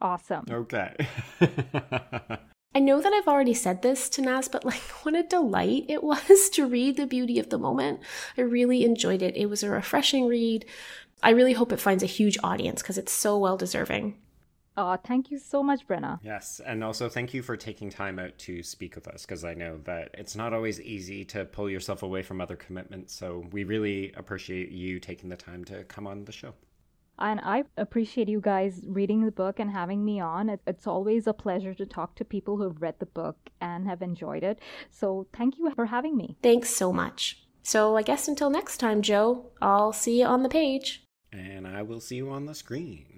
Awesome. 0.02 0.46
Okay. 0.50 0.96
I 2.76 2.80
know 2.80 3.02
that 3.02 3.14
I've 3.14 3.30
already 3.30 3.54
said 3.54 3.82
this 3.82 4.10
to 4.10 4.22
Nas, 4.22 4.50
but 4.50 4.66
like 4.66 4.82
what 5.04 5.16
a 5.16 5.24
delight 5.24 5.86
it 5.88 6.04
was 6.04 6.50
to 6.52 6.68
read 6.68 6.98
The 6.98 7.08
Beauty 7.08 7.40
of 7.40 7.50
the 7.50 7.58
Moment. 7.58 8.02
I 8.38 8.42
really 8.42 8.84
enjoyed 8.84 9.22
it. 9.22 9.38
It 9.38 9.46
was 9.46 9.64
a 9.64 9.70
refreshing 9.70 10.28
read. 10.28 10.66
I 11.24 11.30
really 11.30 11.54
hope 11.54 11.72
it 11.72 11.80
finds 11.80 12.04
a 12.04 12.08
huge 12.08 12.38
audience 12.44 12.82
because 12.82 12.98
it's 12.98 13.14
so 13.14 13.38
well 13.38 13.56
deserving. 13.56 14.18
Oh, 14.78 14.98
thank 14.98 15.32
you 15.32 15.40
so 15.40 15.64
much, 15.64 15.88
Brenna. 15.88 16.20
Yes, 16.22 16.60
and 16.66 16.84
also 16.84 17.08
thank 17.08 17.34
you 17.34 17.42
for 17.42 17.56
taking 17.56 17.90
time 17.90 18.20
out 18.20 18.38
to 18.40 18.62
speak 18.62 18.96
with 18.96 19.08
us 19.08 19.26
because 19.26 19.46
I 19.46 19.54
know 19.54 19.80
that 19.86 20.10
it's 20.14 20.36
not 20.36 20.54
always 20.54 20.82
easy 20.82 21.24
to 21.26 21.46
pull 21.46 21.70
yourself 21.70 22.04
away 22.04 22.24
from 22.24 22.42
other 22.42 22.58
commitments. 22.58 23.14
So 23.14 23.46
we 23.52 23.64
really 23.64 24.12
appreciate 24.18 24.72
you 24.72 25.00
taking 25.00 25.30
the 25.30 25.38
time 25.38 25.64
to 25.66 25.86
come 25.86 26.08
on 26.08 26.26
the 26.26 26.34
show. 26.34 26.54
And 27.18 27.40
I 27.44 27.64
appreciate 27.78 28.28
you 28.28 28.42
guys 28.42 28.82
reading 28.86 29.24
the 29.24 29.32
book 29.32 29.60
and 29.60 29.72
having 29.72 30.04
me 30.04 30.20
on. 30.20 30.60
It's 30.68 30.86
always 30.86 31.28
a 31.28 31.34
pleasure 31.34 31.74
to 31.74 31.86
talk 31.86 32.16
to 32.16 32.26
people 32.26 32.58
who've 32.58 32.82
read 32.82 33.00
the 33.00 33.06
book 33.06 33.38
and 33.62 33.88
have 33.88 34.02
enjoyed 34.02 34.44
it. 34.44 34.60
So 34.92 35.28
thank 35.34 35.58
you 35.58 35.72
for 35.74 35.86
having 35.86 36.18
me. 36.18 36.36
Thanks 36.44 36.70
so 36.70 36.92
much. 36.92 37.42
So 37.64 37.96
I 37.96 38.02
guess 38.02 38.28
until 38.28 38.50
next 38.50 38.78
time, 38.78 39.02
Joe, 39.02 39.46
I'll 39.62 39.94
see 39.94 40.20
you 40.20 40.26
on 40.26 40.44
the 40.44 40.50
page. 40.50 41.04
And 41.32 41.66
I 41.66 41.82
will 41.84 42.02
see 42.02 42.18
you 42.18 42.30
on 42.30 42.46
the 42.46 42.56
screen. 42.56 43.15